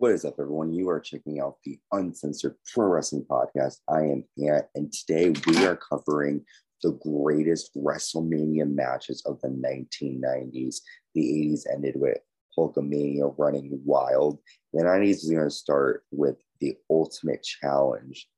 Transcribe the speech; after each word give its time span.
What 0.00 0.12
is 0.12 0.24
up, 0.24 0.36
everyone? 0.38 0.72
You 0.72 0.88
are 0.90 1.00
checking 1.00 1.40
out 1.40 1.56
the 1.64 1.76
Uncensored 1.90 2.54
Pro 2.72 2.86
Wrestling 2.86 3.26
Podcast. 3.28 3.78
I 3.88 4.02
am 4.02 4.24
Ant, 4.40 4.66
and 4.76 4.92
today 4.92 5.34
we 5.48 5.66
are 5.66 5.74
covering 5.74 6.44
the 6.84 6.92
greatest 7.02 7.72
WrestleMania 7.76 8.72
matches 8.72 9.24
of 9.26 9.40
the 9.40 9.48
1990s. 9.48 10.82
The 11.16 11.50
80s 11.50 11.62
ended 11.72 11.94
with 11.96 12.18
Hulkamania 12.56 13.34
running 13.38 13.80
wild. 13.84 14.38
The 14.72 14.84
90s 14.84 15.24
is 15.24 15.30
going 15.32 15.42
to 15.42 15.50
start 15.50 16.04
with 16.12 16.36
the 16.60 16.76
Ultimate 16.88 17.42
Challenge 17.42 18.28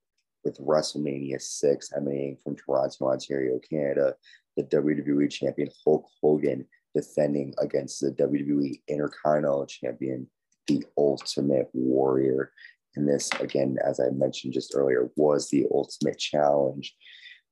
with 0.43 0.57
WrestleMania 0.57 1.39
6 1.39 1.93
emanating 1.95 2.37
from 2.43 2.55
Toronto, 2.55 3.05
Ontario, 3.05 3.59
Canada. 3.59 4.15
The 4.57 4.63
WWE 4.63 5.29
Champion 5.29 5.69
Hulk 5.85 6.09
Hogan 6.23 6.67
defending 6.95 7.53
against 7.59 8.01
the 8.01 8.09
WWE 8.13 8.81
Intercontinental 8.87 9.67
Champion 9.67 10.27
the 10.67 10.83
ultimate 10.97 11.69
warrior. 11.73 12.51
And 12.95 13.07
this, 13.07 13.29
again, 13.39 13.77
as 13.85 13.99
I 13.99 14.09
mentioned 14.11 14.53
just 14.53 14.73
earlier, 14.75 15.09
was 15.15 15.49
the 15.49 15.65
ultimate 15.73 16.17
challenge. 16.17 16.93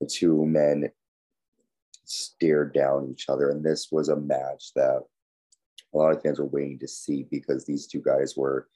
The 0.02 0.08
two 0.08 0.46
men 0.46 0.90
stared 2.06 2.74
down 2.74 3.10
each 3.12 3.26
other. 3.30 3.50
And 3.50 3.64
this 3.64 3.90
was 3.92 4.10
a 4.10 4.16
match 4.16 4.72
that 4.76 5.02
a 5.94 5.98
lot 5.98 6.14
of 6.14 6.22
fans 6.22 6.40
were 6.40 6.46
waiting 6.46 6.80
to 6.80 6.88
see 6.88 7.26
because 7.30 7.66
these 7.66 7.88
two 7.88 8.02
guys 8.02 8.36
were 8.36 8.68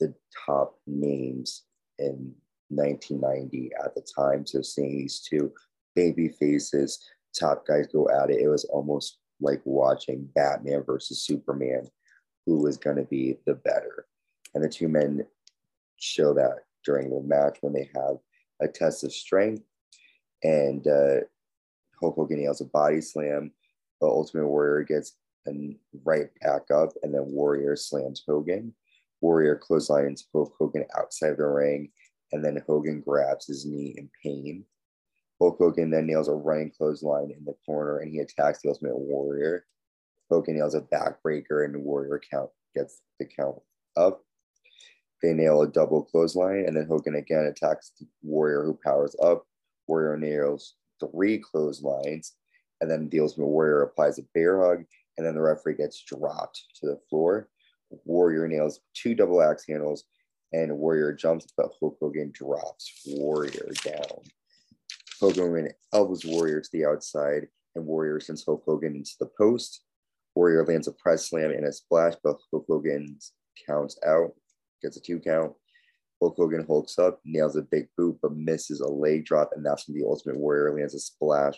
the 0.00 0.14
top 0.46 0.76
names 0.86 1.62
in 1.98 2.34
1990 2.68 3.70
at 3.82 3.94
the 3.94 4.06
time. 4.16 4.46
So 4.46 4.62
seeing 4.62 4.98
these 4.98 5.20
two 5.20 5.52
baby 5.94 6.28
faces, 6.28 6.98
top 7.38 7.66
guys 7.66 7.86
go 7.92 8.08
at 8.08 8.30
it, 8.30 8.40
it 8.40 8.48
was 8.48 8.64
almost 8.64 9.18
like 9.40 9.60
watching 9.64 10.28
Batman 10.34 10.82
versus 10.84 11.24
Superman 11.24 11.86
who 12.46 12.62
was 12.62 12.76
going 12.76 12.96
to 12.96 13.04
be 13.04 13.36
the 13.46 13.54
better. 13.54 14.06
And 14.54 14.62
the 14.62 14.68
two 14.68 14.88
men 14.88 15.26
show 15.96 16.34
that 16.34 16.64
during 16.84 17.10
their 17.10 17.22
match 17.22 17.58
when 17.60 17.72
they 17.72 17.90
have 17.94 18.18
a 18.60 18.68
test 18.68 19.04
of 19.04 19.12
strength. 19.12 19.62
And 20.42 20.86
uh, 20.86 21.20
Hulk 22.00 22.16
Hogan 22.16 22.38
nails 22.38 22.60
a 22.60 22.66
body 22.66 23.00
slam. 23.00 23.52
The 24.00 24.06
Ultimate 24.06 24.48
Warrior 24.48 24.84
gets 24.84 25.16
and 25.46 25.76
right 26.04 26.28
back 26.40 26.70
up, 26.70 26.92
and 27.02 27.12
then 27.12 27.24
Warrior 27.26 27.76
slams 27.76 28.22
Hogan. 28.26 28.74
Warrior 29.20 29.56
clotheslines 29.56 30.26
Hulk 30.32 30.54
Hogan 30.58 30.84
outside 30.96 31.36
the 31.36 31.46
ring, 31.46 31.90
and 32.32 32.44
then 32.44 32.62
Hogan 32.66 33.00
grabs 33.00 33.46
his 33.46 33.64
knee 33.64 33.94
in 33.96 34.10
pain. 34.22 34.64
Hulk 35.40 35.58
Hogan 35.58 35.90
then 35.90 36.06
nails 36.06 36.28
a 36.28 36.32
running 36.32 36.70
clothesline 36.70 37.30
in 37.36 37.44
the 37.44 37.54
corner, 37.66 37.98
and 37.98 38.12
he 38.12 38.20
attacks 38.20 38.62
the 38.62 38.68
Ultimate 38.68 38.98
Warrior. 38.98 39.66
Hogan 40.30 40.56
nails 40.56 40.74
a 40.74 40.80
backbreaker 40.80 41.64
and 41.64 41.84
Warrior 41.84 42.20
count 42.30 42.50
gets 42.74 43.02
the 43.18 43.26
count 43.26 43.56
up. 43.96 44.24
They 45.22 45.32
nail 45.32 45.62
a 45.62 45.68
double 45.68 46.04
clothesline, 46.04 46.64
and 46.66 46.76
then 46.76 46.86
Hogan 46.86 47.14
again 47.14 47.46
attacks 47.46 47.92
the 47.98 48.06
Warrior 48.22 48.64
who 48.64 48.78
powers 48.84 49.16
up. 49.22 49.46
Warrior 49.86 50.16
nails 50.16 50.74
three 51.00 51.38
clotheslines, 51.38 52.34
and 52.80 52.90
then 52.90 53.08
the 53.08 53.20
Ultimate 53.20 53.46
Warrior 53.46 53.82
applies 53.82 54.18
a 54.18 54.22
bear 54.34 54.60
hug, 54.60 54.84
and 55.16 55.26
then 55.26 55.34
the 55.34 55.40
referee 55.40 55.76
gets 55.76 56.02
dropped 56.02 56.64
to 56.80 56.86
the 56.86 57.00
floor. 57.08 57.48
Warrior 58.04 58.48
nails 58.48 58.80
two 58.92 59.14
double 59.14 59.40
axe 59.40 59.64
handles, 59.66 60.04
and 60.52 60.76
Warrior 60.76 61.12
jumps, 61.12 61.46
but 61.56 61.72
Hulk 61.80 61.96
Hogan 62.00 62.30
drops 62.34 63.02
Warrior 63.06 63.70
down. 63.84 64.22
Hogan 65.20 65.68
elbows 65.92 66.24
Warrior 66.24 66.60
to 66.60 66.70
the 66.72 66.84
outside, 66.84 67.48
and 67.74 67.86
Warrior 67.86 68.20
sends 68.20 68.44
Hulk 68.44 68.62
Hogan 68.66 68.96
into 68.96 69.14
the 69.18 69.30
post. 69.38 69.84
Warrior 70.34 70.64
lands 70.64 70.88
a 70.88 70.92
press 70.92 71.30
slam 71.30 71.50
and 71.50 71.66
a 71.66 71.72
splash, 71.72 72.14
but 72.22 72.36
Hulk 72.50 72.64
Hogan 72.68 73.18
counts 73.66 73.98
out, 74.06 74.32
gets 74.82 74.96
a 74.96 75.00
two 75.00 75.20
count. 75.20 75.52
Hulk 76.20 76.36
Hogan 76.36 76.64
hulks 76.66 76.98
up, 76.98 77.20
nails 77.24 77.56
a 77.56 77.62
big 77.62 77.88
boot, 77.96 78.18
but 78.22 78.36
misses 78.36 78.80
a 78.80 78.88
leg 78.88 79.24
drop, 79.24 79.50
and 79.54 79.64
that's 79.64 79.88
when 79.88 79.98
the 79.98 80.06
Ultimate 80.06 80.38
Warrior 80.38 80.74
lands 80.74 80.94
a 80.94 80.98
splash 80.98 81.54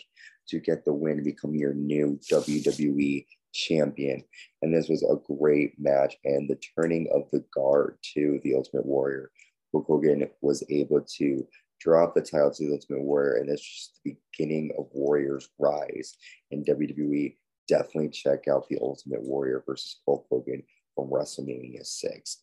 to 0.49 0.61
get 0.61 0.85
the 0.85 0.93
win 0.93 1.15
and 1.15 1.25
become 1.25 1.55
your 1.55 1.75
new 1.75 2.19
WWE 2.31 3.27
champion. 3.53 4.23
And 4.63 4.75
this 4.75 4.89
was 4.89 5.03
a 5.03 5.17
great 5.33 5.79
match, 5.79 6.17
and 6.25 6.49
the 6.49 6.59
turning 6.77 7.09
of 7.15 7.31
the 7.33 7.45
guard 7.55 7.99
to 8.15 8.41
the 8.45 8.55
Ultimate 8.55 8.87
Warrior. 8.87 9.31
Hulk 9.73 9.87
Hogan 9.87 10.29
was 10.41 10.63
able 10.71 11.03
to 11.19 11.47
drop 11.81 12.15
the 12.15 12.23
title 12.23 12.51
to 12.51 12.67
the 12.67 12.73
Ultimate 12.73 13.03
Warrior, 13.03 13.37
and 13.37 13.49
this 13.49 13.61
is 13.61 13.91
the 14.05 14.17
beginning 14.33 14.73
of 14.79 14.87
Warrior's 14.93 15.49
rise 15.59 16.17
in 16.51 16.65
WWE 16.65 17.37
definitely 17.69 18.11
check 18.11 18.49
out 18.49 18.69
the 18.69 18.79
Ultimate 18.81 19.23
Warrior 19.23 19.63
versus 19.67 20.01
Hulk 20.07 20.27
Hogan 20.31 20.63
from 20.95 21.11
WrestleMania 21.11 21.85
6. 21.85 22.43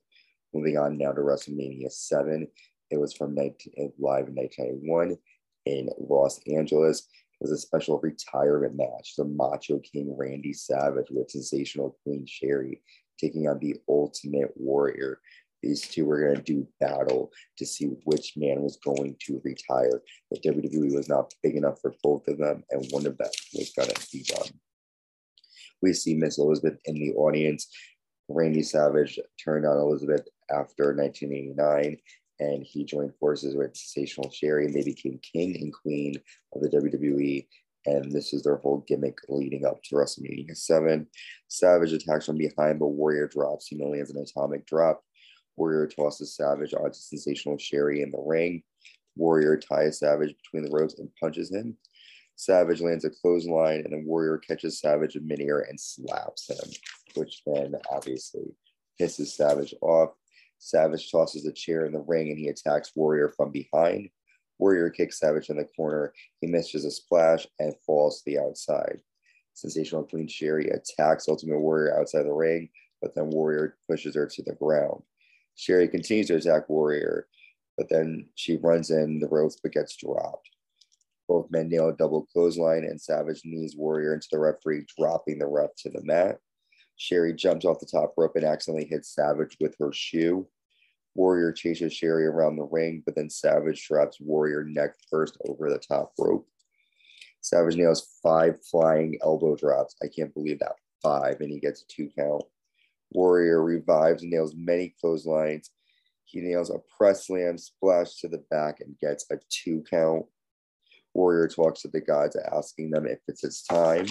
Moving 0.53 0.77
on 0.77 0.97
now 0.97 1.11
to 1.11 1.21
WrestleMania 1.21 1.91
7. 1.91 2.47
It 2.91 2.97
was 2.99 3.13
from 3.13 3.33
19, 3.33 3.93
live 3.97 4.27
in 4.27 4.35
1991 4.35 5.17
in 5.65 5.89
Los 5.97 6.39
Angeles. 6.47 7.07
It 7.41 7.49
was 7.49 7.51
a 7.51 7.57
special 7.57 7.99
retirement 7.99 8.75
match. 8.75 9.15
The 9.17 9.25
Macho 9.25 9.79
King 9.79 10.15
Randy 10.17 10.53
Savage 10.53 11.07
with 11.09 11.31
sensational 11.31 11.97
Queen 12.03 12.25
Sherri 12.27 12.81
taking 13.19 13.47
on 13.47 13.59
the 13.59 13.75
Ultimate 13.89 14.51
Warrior. 14.55 15.19
These 15.61 15.81
two 15.81 16.05
were 16.05 16.19
going 16.19 16.35
to 16.35 16.41
do 16.41 16.67
battle 16.79 17.31
to 17.57 17.65
see 17.65 17.85
which 18.03 18.33
man 18.35 18.61
was 18.61 18.77
going 18.83 19.15
to 19.25 19.41
retire. 19.43 20.01
But 20.29 20.43
WWE 20.43 20.93
was 20.93 21.07
not 21.07 21.33
big 21.41 21.55
enough 21.55 21.79
for 21.81 21.95
both 22.03 22.27
of 22.27 22.37
them, 22.37 22.63
and 22.69 22.85
one 22.91 23.05
of 23.05 23.17
them 23.17 23.29
was 23.53 23.71
going 23.71 23.89
to 23.89 24.07
be 24.11 24.23
done. 24.23 24.59
We 25.83 25.91
see 25.91 26.15
Miss 26.15 26.37
Elizabeth 26.37 26.79
in 26.85 26.95
the 26.95 27.11
audience. 27.13 27.67
Randy 28.29 28.63
Savage 28.63 29.19
turned 29.43 29.65
on 29.65 29.77
Elizabeth 29.77 30.25
after 30.49 30.95
1989 30.95 31.97
and 32.39 32.63
he 32.63 32.85
joined 32.85 33.13
forces 33.19 33.53
with 33.53 33.75
Sensational 33.75 34.31
Sherri 34.31 34.65
and 34.65 34.73
they 34.73 34.83
became 34.83 35.19
king 35.19 35.57
and 35.57 35.73
queen 35.73 36.15
of 36.55 36.61
the 36.61 36.69
WWE. 36.69 37.45
And 37.85 38.09
this 38.13 38.33
is 38.33 38.43
their 38.43 38.55
whole 38.55 38.85
gimmick 38.87 39.17
leading 39.27 39.65
up 39.65 39.83
to 39.83 39.95
WrestleMania 39.95 40.55
7. 40.55 41.05
Savage 41.49 41.91
attacks 41.91 42.27
from 42.27 42.37
behind, 42.37 42.79
but 42.79 42.87
Warrior 42.87 43.27
drops. 43.27 43.67
He 43.67 43.77
lands 43.77 44.09
an 44.09 44.23
atomic 44.23 44.65
drop. 44.65 45.03
Warrior 45.57 45.87
tosses 45.87 46.33
Savage 46.33 46.73
onto 46.73 46.93
Sensational 46.93 47.57
Sherri 47.57 48.01
in 48.01 48.09
the 48.09 48.23
ring. 48.25 48.63
Warrior 49.17 49.57
ties 49.57 49.99
Savage 49.99 50.33
between 50.41 50.63
the 50.63 50.75
ropes 50.75 50.97
and 50.97 51.09
punches 51.19 51.51
him. 51.53 51.77
Savage 52.35 52.81
lands 52.81 53.05
a 53.05 53.09
clothesline, 53.09 53.81
and 53.81 53.93
then 53.93 54.05
Warrior 54.05 54.37
catches 54.37 54.79
Savage 54.79 55.15
in 55.15 55.27
midair 55.27 55.59
and 55.59 55.79
slaps 55.79 56.49
him, 56.49 56.71
which 57.15 57.41
then 57.45 57.75
obviously 57.91 58.55
pisses 58.99 59.27
Savage 59.27 59.73
off. 59.81 60.09
Savage 60.59 61.11
tosses 61.11 61.45
a 61.45 61.51
chair 61.51 61.85
in 61.85 61.91
the 61.91 61.99
ring 61.99 62.29
and 62.29 62.39
he 62.39 62.47
attacks 62.47 62.91
Warrior 62.95 63.33
from 63.35 63.51
behind. 63.51 64.09
Warrior 64.59 64.89
kicks 64.89 65.19
Savage 65.19 65.49
in 65.49 65.57
the 65.57 65.65
corner. 65.75 66.13
He 66.39 66.47
misses 66.47 66.85
a 66.85 66.91
splash 66.91 67.45
and 67.59 67.75
falls 67.85 68.21
to 68.21 68.31
the 68.31 68.39
outside. 68.39 68.99
Sensational 69.53 70.03
Queen 70.03 70.27
Sherri 70.27 70.69
attacks 70.69 71.27
Ultimate 71.27 71.59
Warrior 71.59 71.99
outside 71.99 72.23
the 72.23 72.33
ring, 72.33 72.69
but 73.01 73.13
then 73.13 73.29
Warrior 73.29 73.77
pushes 73.89 74.15
her 74.15 74.25
to 74.25 74.43
the 74.43 74.55
ground. 74.55 75.03
Sherri 75.55 75.87
continues 75.87 76.27
to 76.27 76.35
attack 76.35 76.69
Warrior, 76.69 77.27
but 77.77 77.89
then 77.89 78.29
she 78.35 78.57
runs 78.57 78.89
in 78.89 79.19
the 79.19 79.27
ropes 79.27 79.57
but 79.61 79.73
gets 79.73 79.95
dropped. 79.95 80.49
Both 81.27 81.51
men 81.51 81.69
nail 81.69 81.89
a 81.89 81.93
double 81.93 82.25
clothesline, 82.25 82.83
and 82.83 82.99
Savage 82.99 83.41
knees 83.45 83.75
Warrior 83.77 84.13
into 84.13 84.27
the 84.31 84.39
referee, 84.39 84.85
dropping 84.97 85.39
the 85.39 85.47
ref 85.47 85.69
to 85.77 85.89
the 85.89 86.03
mat. 86.03 86.39
Sherri 86.95 87.33
jumps 87.33 87.65
off 87.65 87.79
the 87.79 87.85
top 87.85 88.13
rope 88.17 88.35
and 88.35 88.45
accidentally 88.45 88.87
hits 88.87 89.13
Savage 89.13 89.57
with 89.59 89.75
her 89.79 89.91
shoe. 89.93 90.47
Warrior 91.15 91.51
chases 91.51 91.93
Sherri 91.93 92.25
around 92.25 92.55
the 92.55 92.63
ring, 92.63 93.03
but 93.05 93.15
then 93.15 93.29
Savage 93.29 93.87
drops 93.87 94.19
Warrior 94.19 94.63
neck 94.63 94.95
first 95.09 95.37
over 95.47 95.69
the 95.69 95.79
top 95.79 96.13
rope. 96.19 96.47
Savage 97.41 97.75
nails 97.75 98.19
five 98.23 98.63
flying 98.65 99.17
elbow 99.21 99.55
drops. 99.55 99.95
I 100.01 100.07
can't 100.07 100.33
believe 100.33 100.59
that. 100.59 100.75
Five, 101.01 101.41
and 101.41 101.51
he 101.51 101.59
gets 101.59 101.81
a 101.81 101.85
two 101.87 102.09
count. 102.17 102.43
Warrior 103.11 103.63
revives 103.63 104.23
and 104.23 104.31
nails 104.31 104.55
many 104.55 104.95
clotheslines. 104.99 105.69
He 106.23 106.41
nails 106.41 106.69
a 106.69 106.79
press 106.97 107.27
slam, 107.27 107.57
splash 107.57 108.15
to 108.21 108.27
the 108.27 108.43
back, 108.49 108.79
and 108.79 108.97
gets 108.99 109.25
a 109.29 109.37
two 109.49 109.83
count. 109.89 110.25
Warrior 111.13 111.47
talks 111.47 111.81
to 111.81 111.87
the 111.87 112.01
gods, 112.01 112.35
asking 112.51 112.91
them 112.91 113.05
if 113.05 113.19
it's 113.27 113.41
his 113.41 113.61
time. 113.63 114.07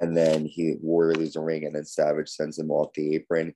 And 0.00 0.16
then 0.16 0.46
he 0.46 0.76
Warrior 0.80 1.14
leaves 1.14 1.34
the 1.34 1.40
ring, 1.40 1.64
and 1.64 1.74
then 1.74 1.84
Savage 1.84 2.28
sends 2.28 2.58
him 2.58 2.70
off 2.70 2.92
the 2.94 3.16
apron. 3.16 3.54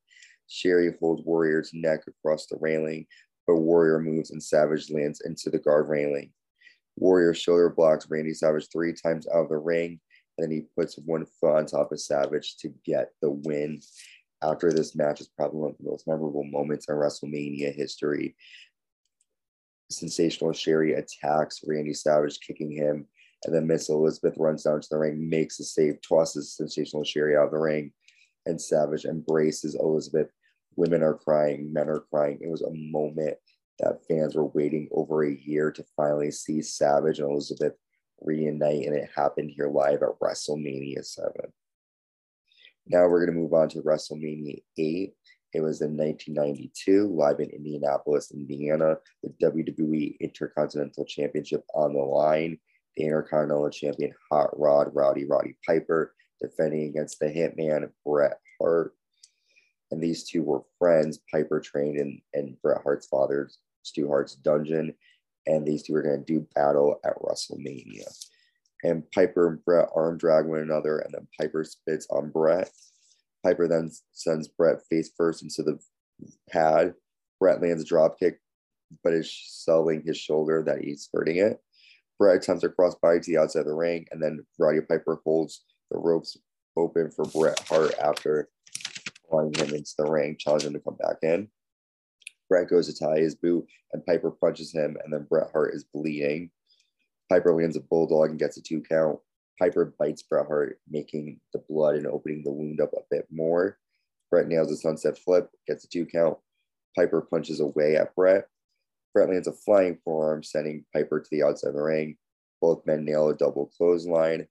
Sherri 0.49 0.93
holds 1.01 1.25
Warrior's 1.25 1.71
neck 1.73 2.01
across 2.09 2.47
the 2.47 2.59
railing, 2.61 3.07
but 3.47 3.57
Warrior 3.57 4.01
moves 4.01 4.33
and 4.33 4.43
Savage 4.43 4.91
lands 4.91 5.21
into 5.25 5.51
the 5.51 5.59
guard 5.59 5.89
railing. 5.89 6.33
Warrior 6.97 7.33
shoulder 7.33 7.71
blocks 7.71 8.07
Randy 8.11 8.35
Savage 8.35 8.69
three 8.71 8.93
times 8.93 9.27
out 9.29 9.45
of 9.45 9.49
the 9.49 9.59
ring, 9.59 10.01
and 10.37 10.45
then 10.45 10.51
he 10.51 10.67
puts 10.77 10.99
one 10.99 11.27
foot 11.41 11.57
on 11.57 11.67
top 11.67 11.93
of 11.93 12.01
Savage 12.01 12.57
to 12.59 12.75
get 12.85 13.11
the 13.23 13.31
win. 13.31 13.81
After 14.43 14.73
this 14.73 14.97
match 14.97 15.21
is 15.21 15.29
probably 15.29 15.61
one 15.61 15.71
of 15.71 15.79
the 15.79 15.89
most 15.89 16.09
memorable 16.09 16.45
moments 16.45 16.89
in 16.89 16.97
WrestleMania 16.97 17.75
history 17.75 18.35
sensational 19.93 20.53
Sherri 20.53 20.95
attacks 20.95 21.61
Randy 21.67 21.95
Savage, 21.95 22.41
kicking 22.41 22.71
him. 22.71 23.07
And 23.45 23.55
then 23.55 23.67
Miss 23.67 23.89
Elizabeth 23.89 24.35
runs 24.39 24.63
down 24.63 24.81
to 24.81 24.89
the 24.91 24.99
ring, 24.99 25.29
makes 25.29 25.59
a 25.61 25.65
save, 25.65 25.99
tosses 26.07 26.57
sensational 26.57 27.05
Sherri 27.05 27.37
out 27.37 27.47
of 27.47 27.51
the 27.53 27.59
ring. 27.59 27.93
And 28.47 28.61
Savage 28.61 29.05
embraces 29.05 29.75
Elizabeth, 29.75 30.29
Women 30.77 31.03
are 31.03 31.15
crying, 31.15 31.73
men 31.73 31.89
are 31.89 32.05
crying. 32.11 32.39
It 32.41 32.51
was 32.51 32.63
a 32.63 32.73
moment 32.73 33.37
that 33.79 34.05
fans 34.09 34.35
were 34.35 34.47
waiting 34.47 34.89
over 34.93 35.25
a 35.25 35.35
year 35.35 35.71
to 35.71 35.85
finally 35.97 36.31
see 36.31 36.63
Savage 36.63 37.19
and 37.19 37.31
Elizabeth 37.31 37.75
reunite, 38.21 38.87
and 38.87 38.95
it 38.95 39.11
happened 39.15 39.51
here 39.55 39.69
live 39.69 40.03
at 40.03 40.19
WrestleMania 40.23 41.05
7. 41.05 41.33
Now 42.87 43.07
we're 43.07 43.25
going 43.25 43.35
to 43.35 43.41
move 43.41 43.55
on 43.55 43.69
to 43.71 43.83
WrestleMania 43.83 44.63
8. 44.79 45.13
It 45.53 45.61
was 45.61 45.83
in 45.83 45.97
1992, 45.97 47.09
live 47.09 47.41
in 47.41 47.51
Indianapolis, 47.51 48.31
Indiana. 48.33 48.97
The 49.23 49.35
WWE 49.47 50.19
Intercontinental 50.21 51.05
Championship 51.05 51.65
on 51.75 51.93
the 51.93 52.01
line. 52.01 52.59
The 52.97 53.05
Intercontinental 53.05 53.71
Champion 53.71 54.15
Hot 54.31 54.59
Rod 54.59 54.91
Rowdy 54.95 55.27
Roddy 55.27 55.57
Piper 55.67 56.15
defending 56.41 56.89
against 56.89 57.19
the 57.19 57.27
Hitman 57.27 57.91
Bret 58.05 58.39
Hart. 58.61 58.95
And 59.91 60.03
these 60.03 60.25
two 60.25 60.43
were 60.43 60.63
friends. 60.79 61.21
Piper 61.31 61.61
trained 61.61 61.99
in, 61.99 62.21
in 62.33 62.57
Bret 62.63 62.83
Hart's 62.83 63.07
father, 63.07 63.51
Stu 63.83 64.09
Hart's 64.09 64.35
dungeon. 64.35 64.95
And 65.47 65.67
these 65.67 65.83
two 65.83 65.95
are 65.95 66.03
going 66.03 66.25
to 66.25 66.33
do 66.33 66.47
battle 66.55 66.99
at 67.05 67.19
WrestleMania. 67.19 68.09
And 68.85 69.09
Piper 69.13 69.49
and 69.49 69.65
Bret 69.65 69.89
arm 69.95 70.17
drag 70.19 70.47
one 70.47 70.61
another, 70.61 70.99
and 70.99 71.15
then 71.15 71.29
Piper 71.39 71.63
spits 71.63 72.07
on 72.11 72.31
Bret. 72.31 72.71
Piper 73.45 73.69
then 73.69 73.91
sends 74.13 74.49
Bret 74.49 74.79
face 74.89 75.11
first 75.17 75.43
into 75.43 75.63
the 75.63 75.79
pad. 76.49 76.95
Bret 77.41 77.61
lands 77.61 77.83
a 77.83 77.87
drop 77.87 78.19
kick, 78.19 78.39
but 79.03 79.13
is 79.13 79.33
selling 79.47 80.03
his 80.05 80.17
shoulder 80.17 80.63
that 80.65 80.81
he's 80.83 81.09
hurting 81.13 81.39
it. 81.39 81.61
Bret 82.19 82.37
attempts 82.37 82.63
a 82.63 82.69
crossbody 82.69 83.21
to 83.23 83.33
the 83.33 83.39
outside 83.39 83.61
of 83.61 83.67
the 83.67 83.75
ring, 83.75 84.07
and 84.11 84.23
then 84.23 84.45
Roddy 84.59 84.81
Piper 84.81 85.21
holds 85.25 85.65
the 85.91 85.99
ropes 85.99 86.37
open 86.77 87.11
for 87.11 87.25
Bret 87.25 87.59
Hart 87.69 87.95
after 88.01 88.49
pulling 89.29 89.53
him 89.55 89.75
into 89.75 89.93
the 89.99 90.11
ring, 90.11 90.37
challenging 90.39 90.69
him 90.69 90.75
to 90.75 90.81
come 90.81 90.97
back 90.97 91.17
in. 91.23 91.49
Bret 92.49 92.69
goes 92.69 92.87
to 92.87 92.99
tie 92.99 93.19
his 93.19 93.35
boot, 93.35 93.67
and 93.93 94.05
Piper 94.07 94.31
punches 94.31 94.73
him, 94.73 94.97
and 95.03 95.13
then 95.13 95.27
Bret 95.29 95.51
Hart 95.53 95.75
is 95.75 95.85
bleeding. 95.85 96.51
Piper 97.29 97.55
lands 97.55 97.77
a 97.77 97.81
bulldog 97.81 98.31
and 98.31 98.39
gets 98.39 98.57
a 98.57 98.63
two 98.63 98.83
count. 98.83 99.19
Piper 99.63 99.95
bites 99.97 100.25
Bret 100.25 100.49
Hart, 100.49 100.81
making 100.89 101.39
the 101.53 101.63
blood 101.69 101.95
and 101.95 102.09
opening 102.09 102.43
the 102.43 102.51
wound 102.51 102.81
up 102.81 102.93
a 102.95 103.03
bit 103.13 103.29
more. 103.31 103.79
Bret 104.29 104.49
nails 104.49 104.73
a 104.73 104.77
sunset 104.77 105.17
flip, 105.17 105.51
gets 105.69 105.85
a 105.85 105.89
two 105.89 106.05
count. 106.05 106.37
Piper 106.97 107.21
punches 107.21 107.61
away 107.61 107.95
at 107.95 108.13
Bret. 108.17 108.49
Bret 109.15 109.29
lands 109.29 109.47
a 109.47 109.53
flying 109.53 109.99
forearm, 110.05 110.43
sending 110.43 110.85
Piper 110.93 111.21
to 111.21 111.29
the 111.31 111.45
outside 111.45 111.69
of 111.69 111.75
the 111.75 111.83
ring. 111.83 112.17
Both 112.61 112.85
men 112.87 113.05
nail 113.05 113.29
a 113.29 113.37
double 113.37 113.71
clothesline. 113.79 114.49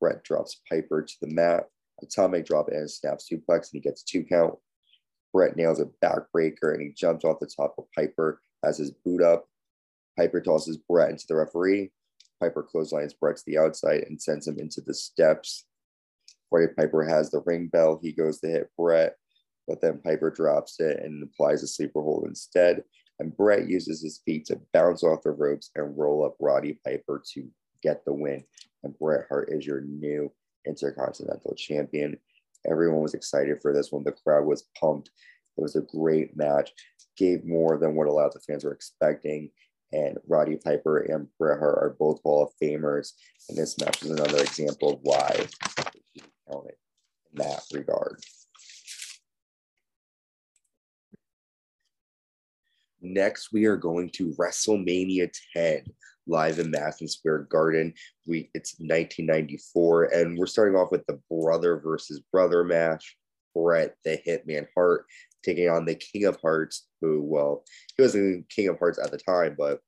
Bret 0.00 0.24
drops 0.24 0.62
Piper 0.66 1.02
to 1.02 1.14
the 1.20 1.28
mat. 1.28 1.68
Atomic 2.02 2.46
drop 2.46 2.68
and 2.68 2.84
a 2.84 2.88
snap 2.88 3.18
suplex, 3.18 3.70
and 3.70 3.72
he 3.72 3.80
gets 3.80 4.02
two 4.02 4.24
count. 4.24 4.54
Bret 5.34 5.56
nails 5.56 5.78
a 5.78 5.90
backbreaker 6.02 6.72
and 6.72 6.80
he 6.80 6.94
jumps 6.96 7.26
off 7.26 7.38
the 7.38 7.50
top 7.54 7.74
of 7.76 7.84
Piper, 7.94 8.40
has 8.64 8.78
his 8.78 8.92
boot 8.92 9.20
up. 9.20 9.46
Piper 10.16 10.40
tosses 10.40 10.78
Bret 10.78 11.10
into 11.10 11.26
the 11.28 11.36
referee. 11.36 11.92
Piper 12.40 12.62
clotheslines 12.62 13.14
Bret 13.14 13.36
to 13.36 13.42
the 13.46 13.58
outside 13.58 14.04
and 14.08 14.20
sends 14.20 14.46
him 14.46 14.58
into 14.58 14.80
the 14.80 14.94
steps. 14.94 15.66
Roddy 16.50 16.68
Piper 16.76 17.04
has 17.04 17.30
the 17.30 17.42
ring 17.46 17.68
bell. 17.68 17.98
He 18.02 18.12
goes 18.12 18.40
to 18.40 18.48
hit 18.48 18.70
Bret, 18.78 19.16
but 19.66 19.80
then 19.80 20.00
Piper 20.04 20.30
drops 20.30 20.78
it 20.80 21.00
and 21.00 21.22
applies 21.22 21.62
a 21.62 21.66
sleeper 21.66 22.02
hold 22.02 22.26
instead. 22.26 22.84
And 23.18 23.36
Bret 23.36 23.68
uses 23.68 24.02
his 24.02 24.20
feet 24.24 24.46
to 24.46 24.60
bounce 24.72 25.02
off 25.02 25.22
the 25.22 25.30
ropes 25.30 25.70
and 25.74 25.96
roll 25.96 26.24
up 26.24 26.36
Roddy 26.40 26.78
Piper 26.84 27.22
to 27.34 27.48
get 27.82 28.04
the 28.04 28.12
win. 28.12 28.44
And 28.82 28.98
Bret 28.98 29.26
Hart 29.28 29.50
is 29.52 29.66
your 29.66 29.80
new 29.82 30.32
Intercontinental 30.66 31.54
Champion. 31.56 32.18
Everyone 32.68 33.02
was 33.02 33.14
excited 33.14 33.60
for 33.60 33.72
this 33.72 33.92
one. 33.92 34.04
The 34.04 34.12
crowd 34.12 34.46
was 34.46 34.68
pumped. 34.78 35.10
It 35.56 35.60
was 35.60 35.76
a 35.76 35.82
great 35.82 36.36
match, 36.36 36.72
gave 37.16 37.44
more 37.44 37.78
than 37.78 37.94
what 37.94 38.08
a 38.08 38.12
lot 38.12 38.26
of 38.26 38.32
the 38.32 38.40
fans 38.40 38.64
were 38.64 38.72
expecting 38.72 39.50
and 39.94 40.18
Roddy 40.26 40.56
Piper 40.56 40.98
and 40.98 41.28
Bret 41.38 41.58
Hart 41.58 41.78
are 41.78 41.96
both 41.98 42.20
Hall 42.22 42.42
of 42.42 42.50
Famers. 42.62 43.12
And 43.48 43.56
this 43.56 43.78
match 43.78 44.02
is 44.02 44.10
another 44.10 44.42
example 44.42 44.94
of 44.94 44.98
why 45.02 45.46
in 46.48 46.60
that 47.34 47.62
regard. 47.72 48.20
Next, 53.00 53.52
we 53.52 53.66
are 53.66 53.76
going 53.76 54.10
to 54.14 54.34
WrestleMania 54.34 55.30
10 55.54 55.84
live 56.26 56.58
in 56.58 56.70
Madison 56.70 57.06
Square 57.06 57.48
Garden. 57.50 57.92
We 58.26 58.50
it's 58.54 58.76
1994, 58.78 60.04
and 60.14 60.38
we're 60.38 60.46
starting 60.46 60.74
off 60.74 60.90
with 60.90 61.04
the 61.06 61.20
brother 61.30 61.78
versus 61.78 62.22
brother 62.32 62.64
match. 62.64 63.16
Bret 63.54 63.94
the 64.04 64.18
Hitman 64.26 64.66
Hart 64.74 65.04
taking 65.44 65.68
on 65.68 65.84
the 65.84 65.94
King 65.94 66.24
of 66.24 66.38
Hearts, 66.40 66.86
who, 67.00 67.22
well, 67.22 67.64
he 67.96 68.02
wasn't 68.02 68.48
King 68.48 68.68
of 68.68 68.78
Hearts 68.78 68.98
at 68.98 69.10
the 69.10 69.18
time, 69.18 69.54
but 69.58 69.80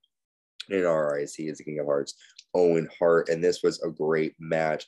in 0.68 0.84
our 0.84 1.18
eyes, 1.18 1.34
he 1.34 1.44
is 1.48 1.58
the 1.58 1.64
King 1.64 1.78
of 1.78 1.86
Hearts, 1.86 2.14
Owen 2.54 2.88
Hart. 2.98 3.28
And 3.28 3.42
this 3.42 3.62
was 3.62 3.82
a 3.82 3.90
great 3.90 4.34
match. 4.38 4.86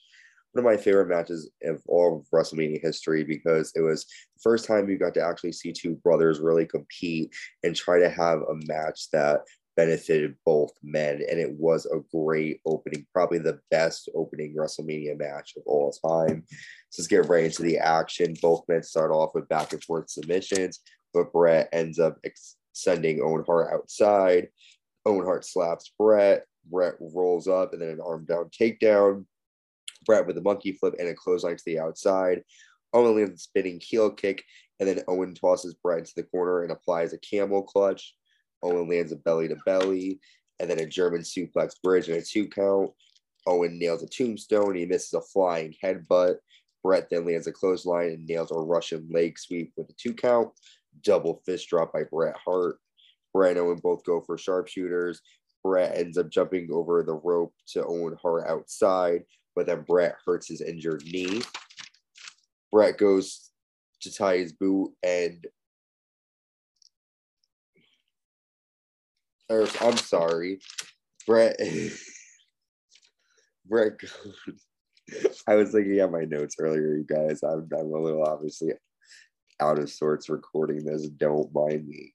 One 0.53 0.65
of 0.65 0.71
my 0.71 0.83
favorite 0.83 1.09
matches 1.09 1.51
of 1.65 1.83
all 1.87 2.19
of 2.19 2.27
WrestleMania 2.35 2.81
history 2.81 3.23
because 3.23 3.73
it 3.77 3.81
was 3.81 4.05
the 4.05 4.41
first 4.43 4.67
time 4.67 4.89
you 4.89 4.99
got 4.99 5.15
to 5.15 5.25
actually 5.25 5.53
see 5.53 5.73
two 5.73 5.95
brothers 5.97 6.41
really 6.41 6.67
compete 6.67 7.33
and 7.63 7.77
try 7.77 7.99
to 7.99 8.09
have 8.09 8.39
a 8.41 8.55
match 8.67 9.11
that 9.13 9.43
benefited 9.77 10.35
both 10.45 10.73
men. 10.83 11.23
And 11.31 11.39
it 11.39 11.53
was 11.53 11.87
a 11.87 12.01
great 12.13 12.61
opening, 12.67 13.07
probably 13.13 13.39
the 13.39 13.61
best 13.71 14.09
opening 14.17 14.57
WrestleMania 14.57 15.17
match 15.17 15.55
of 15.57 15.63
all 15.67 15.93
time. 15.93 16.45
So 16.91 17.03
let's 17.03 17.09
get 17.09 17.29
right 17.29 17.45
into 17.45 17.63
the 17.63 17.79
action. 17.79 18.35
Both 18.41 18.65
men 18.69 18.83
start 18.83 19.11
off 19.11 19.35
with 19.35 19.49
back 19.49 19.73
and 19.73 19.83
forth 19.85 20.11
submissions, 20.11 20.81
but 21.13 21.33
Bret 21.33 21.69
ends 21.73 21.99
up 21.99 22.19
sending 22.73 23.21
Owen 23.23 23.45
Hart 23.47 23.73
outside. 23.73 24.49
Owen 25.05 25.25
Hart 25.25 25.45
slaps 25.45 25.93
Bret. 25.99 26.45
Bret 26.71 26.95
rolls 27.01 27.49
up 27.49 27.73
and 27.73 27.83
then 27.83 27.91
an 27.91 28.01
arm 28.01 28.25
down 28.25 28.51
takedown. 28.51 29.27
Bret 30.07 30.27
with 30.27 30.39
a 30.39 30.43
monkey 30.43 30.73
flip 30.73 30.95
and 30.99 31.09
a 31.09 31.15
clothesline 31.15 31.57
to 31.57 31.63
the 31.67 31.79
outside. 31.79 32.43
Owen 32.95 33.17
lands 33.17 33.35
a 33.35 33.39
spinning 33.39 33.81
heel 33.83 34.11
kick, 34.11 34.43
and 34.81 34.89
then 34.89 35.03
Owen 35.09 35.35
tosses 35.35 35.75
Bret 35.75 35.99
into 35.99 36.13
the 36.17 36.23
corner 36.23 36.63
and 36.63 36.73
applies 36.73 37.13
a 37.13 37.19
camel 37.19 37.63
clutch. 37.63 38.15
Owen 38.63 38.89
lands 38.89 39.13
a 39.13 39.17
belly 39.17 39.49
to 39.49 39.57
belly, 39.67 40.21
and 40.59 40.71
then 40.71 40.79
a 40.79 40.87
German 40.87 41.21
suplex 41.21 41.73
bridge 41.83 42.09
and 42.09 42.17
a 42.17 42.23
two 42.23 42.49
count. 42.49 42.91
Owen 43.47 43.79
nails 43.79 44.03
a 44.03 44.09
tombstone. 44.09 44.75
He 44.75 44.87
misses 44.87 45.15
a 45.15 45.21
flying 45.21 45.75
headbutt. 45.83 46.37
Bret 46.83 47.09
then 47.11 47.27
lands 47.27 47.47
a 47.47 47.53
clothesline 47.53 48.11
and 48.11 48.27
nails 48.27 48.51
a 48.51 48.55
Russian 48.55 49.09
leg 49.11 49.39
sweep 49.39 49.73
with 49.77 49.91
a 49.91 49.95
two 49.95 50.15
count. 50.15 50.51
Double 51.03 51.43
fist 51.45 51.69
drop 51.69 51.93
by 51.93 52.05
Bret 52.05 52.37
Hart. 52.45 52.79
Bret 53.33 53.57
and 53.57 53.61
Owen 53.61 53.81
both 53.83 54.05
go 54.05 54.21
for 54.21 54.39
sharpshooters. 54.39 55.21
Bret 55.63 55.97
ends 55.97 56.17
up 56.17 56.31
jumping 56.31 56.69
over 56.73 57.03
the 57.03 57.15
rope 57.15 57.53
to 57.69 57.85
Owen 57.85 58.17
Hart 58.23 58.49
outside, 58.49 59.25
but 59.55 59.67
then 59.67 59.83
Bret 59.83 60.17
hurts 60.25 60.49
his 60.49 60.61
injured 60.61 61.05
knee. 61.05 61.43
Bret 62.73 62.97
goes 62.97 63.51
to 64.03 64.13
tie 64.13 64.39
his 64.39 64.53
boot 64.53 64.93
and 65.03 65.47
I'm 69.51 69.97
sorry, 69.97 70.61
Bret 71.27 71.59
Bret 73.67 73.99
goes. 73.99 74.68
I 75.47 75.55
was 75.55 75.73
looking 75.73 75.99
at 75.99 76.13
my 76.13 76.25
notes 76.25 76.57
earlier, 76.59 76.97
you 76.97 77.05
guys. 77.05 77.43
I'm, 77.43 77.69
I'm 77.73 77.93
a 77.93 78.01
little 78.01 78.25
obviously 78.25 78.73
out 79.61 79.79
of 79.79 79.91
sorts 79.91 80.29
recording 80.29 80.85
this. 80.85 81.09
Don't 81.09 81.53
mind 81.55 81.89
me. 81.89 82.13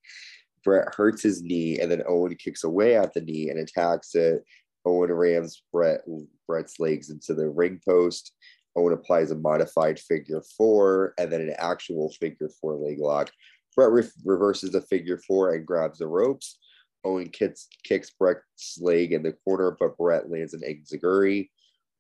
Bret 0.64 0.94
hurts 0.96 1.22
his 1.22 1.42
knee, 1.42 1.80
and 1.80 1.92
then 1.92 2.04
Owen 2.08 2.36
kicks 2.36 2.64
away 2.64 2.96
at 2.96 3.14
the 3.14 3.22
knee 3.22 3.50
and 3.50 3.60
attacks 3.60 4.16
it. 4.16 4.44
Owen 4.86 5.12
rams 5.12 5.64
Bret 5.72 6.02
Bret's 6.48 6.80
legs 6.80 7.10
into 7.10 7.34
the 7.34 7.50
ring 7.50 7.80
post. 7.88 8.34
Owen 8.76 8.94
applies 8.94 9.32
a 9.32 9.36
modified 9.36 10.00
figure 10.00 10.42
four 10.58 11.14
and 11.18 11.32
then 11.32 11.42
an 11.42 11.54
actual 11.58 12.12
figure 12.20 12.50
four 12.62 12.76
leg 12.76 13.00
lock. 13.00 13.32
Bret 13.76 13.92
re- 13.92 14.10
reverses 14.26 14.72
the 14.72 14.82
figure 14.82 15.20
four 15.28 15.54
and 15.54 15.66
grabs 15.66 16.00
the 16.00 16.08
ropes. 16.08 16.60
Owen 17.04 17.30
kicks, 17.30 17.68
kicks 17.84 18.12
Bret's 18.12 18.78
leg 18.80 19.14
in 19.14 19.24
the 19.24 19.34
corner, 19.46 19.76
but 19.80 19.98
Bret 19.98 20.30
lands 20.30 20.54
an 20.54 20.62
enziguri. 20.62 21.50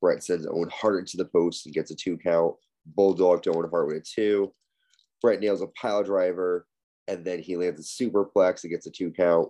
Bret 0.03 0.22
sends 0.22 0.45
Owen 0.45 0.69
Hart 0.69 1.00
into 1.00 1.15
the 1.15 1.24
post 1.24 1.65
and 1.65 1.74
gets 1.74 1.89
a 1.89 1.95
two 1.95 2.17
count. 2.17 2.55
Bulldog 2.86 3.41
to 3.43 3.53
Owen 3.53 3.69
Hart 3.69 3.88
with 3.88 3.95
a 3.95 4.01
two. 4.01 4.53
Bret 5.22 5.39
nails 5.39 5.62
a 5.62 5.67
pile 5.67 6.03
driver, 6.03 6.67
and 7.07 7.24
then 7.24 7.39
he 7.39 7.55
lands 7.55 7.79
a 7.79 8.03
superplex 8.03 8.63
and 8.63 8.72
gets 8.72 8.86
a 8.86 8.91
two 8.91 9.12
count. 9.12 9.48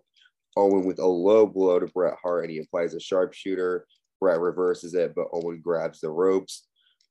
Owen 0.56 0.86
with 0.86 1.00
a 1.00 1.06
low 1.06 1.48
blow 1.48 1.80
to 1.80 1.88
Bret 1.88 2.14
Hart, 2.22 2.44
and 2.44 2.52
he 2.52 2.60
applies 2.60 2.94
a 2.94 3.00
sharpshooter. 3.00 3.88
Bret 4.22 4.40
reverses 4.40 4.94
it, 4.94 5.16
but 5.16 5.26
Owen 5.34 5.60
grabs 5.60 6.02
the 6.02 6.12
ropes. 6.12 6.68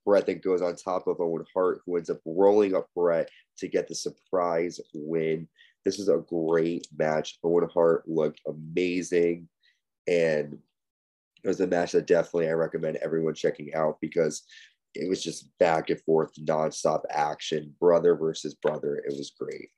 Bret 0.06 0.24
then 0.24 0.38
goes 0.38 0.62
on 0.62 0.76
top 0.76 1.08
of 1.08 1.20
Owen 1.20 1.44
Hart, 1.52 1.80
who 1.84 1.96
ends 1.96 2.10
up 2.10 2.20
rolling 2.24 2.76
up 2.76 2.86
Bret 2.94 3.28
to 3.58 3.66
get 3.66 3.88
the 3.88 3.94
surprise 3.96 4.78
win. 4.94 5.48
This 5.84 5.98
is 5.98 6.08
a 6.08 6.22
great 6.28 6.86
match. 6.96 7.40
Owen 7.42 7.68
Hart 7.74 8.08
looked 8.08 8.40
amazing. 8.46 9.48
And 10.06 10.58
it 11.44 11.48
was 11.48 11.60
a 11.60 11.66
match 11.66 11.92
that 11.92 12.06
definitely 12.06 12.48
I 12.48 12.52
recommend 12.52 12.96
everyone 12.96 13.34
checking 13.34 13.74
out 13.74 13.98
because 14.00 14.42
it 14.94 15.08
was 15.08 15.22
just 15.22 15.48
back 15.58 15.90
and 15.90 16.00
forth, 16.02 16.30
nonstop 16.40 17.02
action, 17.10 17.74
brother 17.80 18.14
versus 18.14 18.54
brother. 18.54 18.96
It 18.96 19.16
was 19.16 19.32
great. 19.38 19.70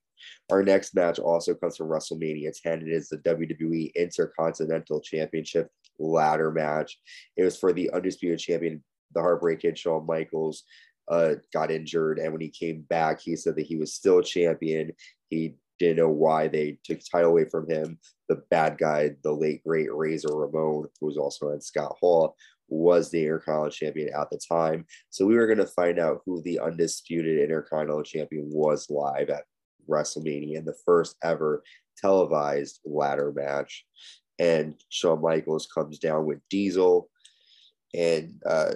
Our 0.50 0.62
next 0.62 0.94
match 0.94 1.18
also 1.18 1.54
comes 1.54 1.76
from 1.76 1.88
WrestleMania 1.88 2.52
10. 2.60 2.82
It 2.82 2.88
is 2.88 3.08
the 3.08 3.18
WWE 3.18 3.94
Intercontinental 3.94 5.00
Championship 5.00 5.68
ladder 5.98 6.50
match. 6.50 6.98
It 7.36 7.44
was 7.44 7.58
for 7.58 7.72
the 7.72 7.90
undisputed 7.90 8.38
champion, 8.38 8.82
the 9.14 9.20
Heartbreak 9.20 9.60
Kid, 9.60 9.78
Shawn 9.78 10.06
Michaels, 10.06 10.64
uh, 11.08 11.34
got 11.52 11.70
injured. 11.70 12.18
And 12.18 12.32
when 12.32 12.40
he 12.40 12.48
came 12.48 12.82
back, 12.82 13.20
he 13.20 13.36
said 13.36 13.56
that 13.56 13.66
he 13.66 13.76
was 13.76 13.94
still 13.94 14.22
champion. 14.22 14.92
He 15.28 15.56
didn't 15.84 15.98
know 15.98 16.10
why 16.10 16.48
they 16.48 16.78
took 16.84 16.98
the 16.98 17.06
title 17.10 17.30
away 17.30 17.44
from 17.44 17.68
him. 17.68 17.98
The 18.28 18.42
bad 18.50 18.78
guy, 18.78 19.10
the 19.22 19.32
late 19.32 19.62
great 19.64 19.94
Razor 19.94 20.34
Ramon, 20.34 20.88
who 21.00 21.06
was 21.06 21.16
also 21.16 21.50
on 21.50 21.60
Scott 21.60 21.96
Hall, 22.00 22.36
was 22.68 23.10
the 23.10 23.22
Intercontinental 23.22 23.70
Champion 23.70 24.10
at 24.14 24.30
the 24.30 24.40
time. 24.48 24.86
So 25.10 25.26
we 25.26 25.36
were 25.36 25.46
going 25.46 25.58
to 25.58 25.66
find 25.66 25.98
out 25.98 26.22
who 26.24 26.42
the 26.42 26.58
undisputed 26.60 27.38
Intercontinental 27.38 28.02
Champion 28.02 28.48
was 28.50 28.88
live 28.90 29.30
at 29.30 29.44
WrestleMania 29.88 30.56
in 30.56 30.64
the 30.64 30.76
first 30.84 31.16
ever 31.22 31.62
televised 31.98 32.80
ladder 32.84 33.32
match. 33.32 33.84
And 34.38 34.74
Shawn 34.88 35.22
Michaels 35.22 35.68
comes 35.72 35.98
down 35.98 36.26
with 36.26 36.40
Diesel, 36.50 37.08
and 37.94 38.34
uh, 38.44 38.74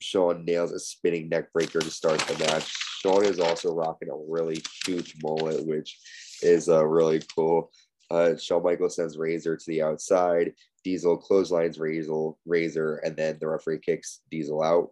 Shawn 0.00 0.44
nails 0.44 0.72
a 0.72 0.78
spinning 0.78 1.28
neck 1.28 1.52
breaker 1.52 1.80
to 1.80 1.90
start 1.90 2.20
the 2.20 2.38
match. 2.38 2.72
Shawn 3.00 3.24
is 3.24 3.40
also 3.40 3.74
rocking 3.74 4.10
a 4.10 4.16
really 4.16 4.62
huge 4.84 5.16
mullet, 5.22 5.66
which 5.66 5.98
is 6.42 6.68
uh, 6.68 6.84
really 6.86 7.22
cool. 7.34 7.70
Uh, 8.10 8.36
Shawn 8.36 8.62
Michaels 8.62 8.96
sends 8.96 9.18
Razor 9.18 9.56
to 9.56 9.66
the 9.66 9.82
outside. 9.82 10.52
Diesel 10.84 11.16
clotheslines 11.16 11.78
Razor, 11.78 12.32
Razor, 12.46 12.96
and 12.98 13.16
then 13.16 13.38
the 13.40 13.48
referee 13.48 13.80
kicks 13.80 14.20
Diesel 14.30 14.62
out. 14.62 14.90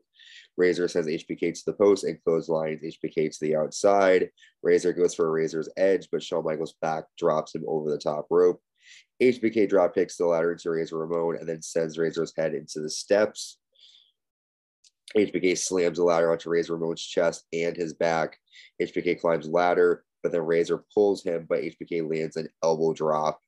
Razor 0.56 0.88
sends 0.88 1.08
HBK 1.08 1.54
to 1.54 1.62
the 1.66 1.72
post 1.72 2.04
and 2.04 2.22
clotheslines 2.24 2.82
HBK 2.82 3.30
to 3.30 3.38
the 3.40 3.56
outside. 3.56 4.30
Razor 4.62 4.92
goes 4.92 5.14
for 5.14 5.26
a 5.26 5.30
Razor's 5.30 5.68
edge, 5.76 6.08
but 6.10 6.22
Shawn 6.22 6.44
Michaels 6.44 6.74
back 6.80 7.04
drops 7.18 7.54
him 7.54 7.64
over 7.66 7.90
the 7.90 7.98
top 7.98 8.26
rope. 8.30 8.60
HBK 9.22 9.68
drop 9.68 9.94
kicks 9.94 10.16
the 10.16 10.26
ladder 10.26 10.52
into 10.52 10.70
Razor 10.70 10.98
Ramon 10.98 11.36
and 11.38 11.48
then 11.48 11.62
sends 11.62 11.98
Razor's 11.98 12.32
head 12.36 12.54
into 12.54 12.80
the 12.80 12.90
steps. 12.90 13.58
HBK 15.16 15.56
slams 15.56 15.98
the 15.98 16.04
ladder 16.04 16.32
onto 16.32 16.50
Razor 16.50 16.76
Ramon's 16.76 17.02
chest 17.02 17.44
and 17.52 17.76
his 17.76 17.94
back. 17.94 18.36
HBK 18.82 19.20
climbs 19.20 19.46
ladder, 19.48 20.04
but 20.24 20.32
then 20.32 20.40
Razor 20.40 20.82
pulls 20.92 21.22
him, 21.22 21.44
but 21.46 21.60
HBK 21.60 22.10
lands 22.10 22.36
an 22.36 22.48
elbow 22.62 22.94
drop. 22.94 23.40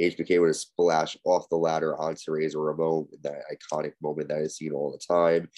HBK 0.00 0.40
would 0.40 0.48
have 0.48 0.56
splashed 0.56 1.18
off 1.24 1.48
the 1.50 1.56
ladder 1.56 1.94
onto 2.00 2.32
Razor 2.32 2.58
Ramon, 2.58 3.06
that 3.22 3.42
iconic 3.52 3.92
moment 4.02 4.30
that 4.30 4.40
is 4.40 4.56
seen 4.56 4.72
all 4.72 4.90
the 4.90 5.14
time. 5.14 5.50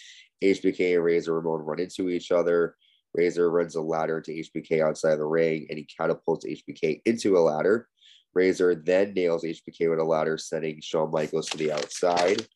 HBK 0.42 0.96
and 0.96 1.04
Razor 1.04 1.40
Ramon 1.40 1.64
run 1.64 1.78
into 1.78 2.10
each 2.10 2.32
other. 2.32 2.74
Razor 3.14 3.50
runs 3.50 3.76
a 3.76 3.80
ladder 3.80 4.20
to 4.20 4.32
HBK 4.32 4.82
outside 4.82 5.16
the 5.16 5.24
ring 5.24 5.66
and 5.70 5.78
he 5.78 5.84
catapults 5.84 6.44
HBK 6.44 7.02
into 7.04 7.38
a 7.38 7.40
ladder. 7.40 7.88
Razor 8.34 8.74
then 8.74 9.14
nails 9.14 9.44
HBK 9.44 9.88
with 9.88 10.00
a 10.00 10.04
ladder, 10.04 10.36
sending 10.38 10.80
Shawn 10.80 11.12
Michaels 11.12 11.48
to 11.50 11.56
the 11.56 11.70
outside. 11.70 12.46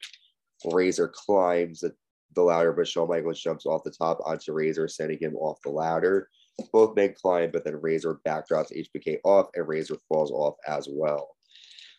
Razor 0.72 1.12
climbs 1.14 1.84
the 2.34 2.42
ladder, 2.42 2.72
but 2.72 2.88
Shawn 2.88 3.08
Michaels 3.08 3.40
jumps 3.40 3.64
off 3.64 3.84
the 3.84 3.90
top 3.90 4.18
onto 4.26 4.52
Razor, 4.52 4.88
sending 4.88 5.18
him 5.18 5.36
off 5.36 5.62
the 5.62 5.70
ladder. 5.70 6.28
Both 6.72 6.96
men 6.96 7.14
climb, 7.20 7.50
but 7.50 7.64
then 7.64 7.80
Razor 7.80 8.20
backdrops 8.26 8.72
HBK 8.72 9.18
off 9.24 9.48
and 9.54 9.66
Razor 9.66 9.96
falls 10.08 10.30
off 10.30 10.56
as 10.66 10.88
well. 10.90 11.36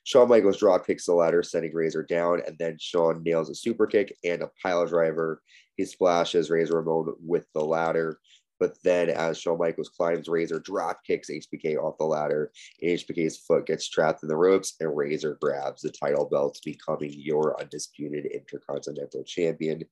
Shawn 0.05 0.27
Michaels 0.27 0.57
drop 0.57 0.85
kicks 0.85 1.05
the 1.05 1.13
ladder, 1.13 1.43
sending 1.43 1.73
Razor 1.73 2.03
down, 2.03 2.41
and 2.45 2.57
then 2.57 2.77
Shawn 2.79 3.23
nails 3.23 3.49
a 3.49 3.55
super 3.55 3.87
kick 3.87 4.17
and 4.23 4.41
a 4.41 4.51
pile 4.61 4.85
driver. 4.85 5.41
He 5.77 5.85
splashes 5.85 6.49
Razor 6.49 6.81
Ramon 6.81 7.15
with 7.19 7.45
the 7.53 7.63
ladder. 7.63 8.19
But 8.59 8.77
then, 8.83 9.09
as 9.09 9.39
Shawn 9.39 9.57
Michaels 9.57 9.89
climbs, 9.89 10.27
Razor 10.27 10.59
drop 10.59 11.03
kicks 11.05 11.29
HBK 11.29 11.77
off 11.77 11.97
the 11.97 12.05
ladder. 12.05 12.51
and 12.81 12.91
HBK's 12.91 13.37
foot 13.37 13.65
gets 13.65 13.89
trapped 13.89 14.23
in 14.23 14.29
the 14.29 14.35
ropes, 14.35 14.75
and 14.79 14.95
Razor 14.95 15.37
grabs 15.41 15.81
the 15.81 15.89
title 15.89 16.29
belt, 16.29 16.59
becoming 16.63 17.11
your 17.13 17.59
undisputed 17.59 18.25
Intercontinental 18.25 19.23
Champion. 19.23 19.83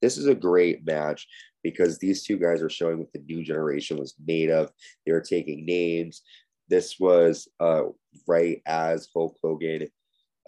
This 0.00 0.16
is 0.16 0.26
a 0.26 0.34
great 0.34 0.86
match 0.86 1.26
because 1.62 1.98
these 1.98 2.22
two 2.22 2.36
guys 2.38 2.62
are 2.62 2.70
showing 2.70 2.98
what 2.98 3.12
the 3.12 3.20
new 3.20 3.42
generation 3.44 3.98
was 3.98 4.14
made 4.24 4.50
of. 4.50 4.70
They 5.04 5.12
are 5.12 5.20
taking 5.20 5.66
names. 5.66 6.22
This 6.68 6.98
was 7.00 7.48
uh, 7.60 7.84
right 8.26 8.62
as 8.66 9.08
Hulk 9.12 9.36
Hogan 9.42 9.88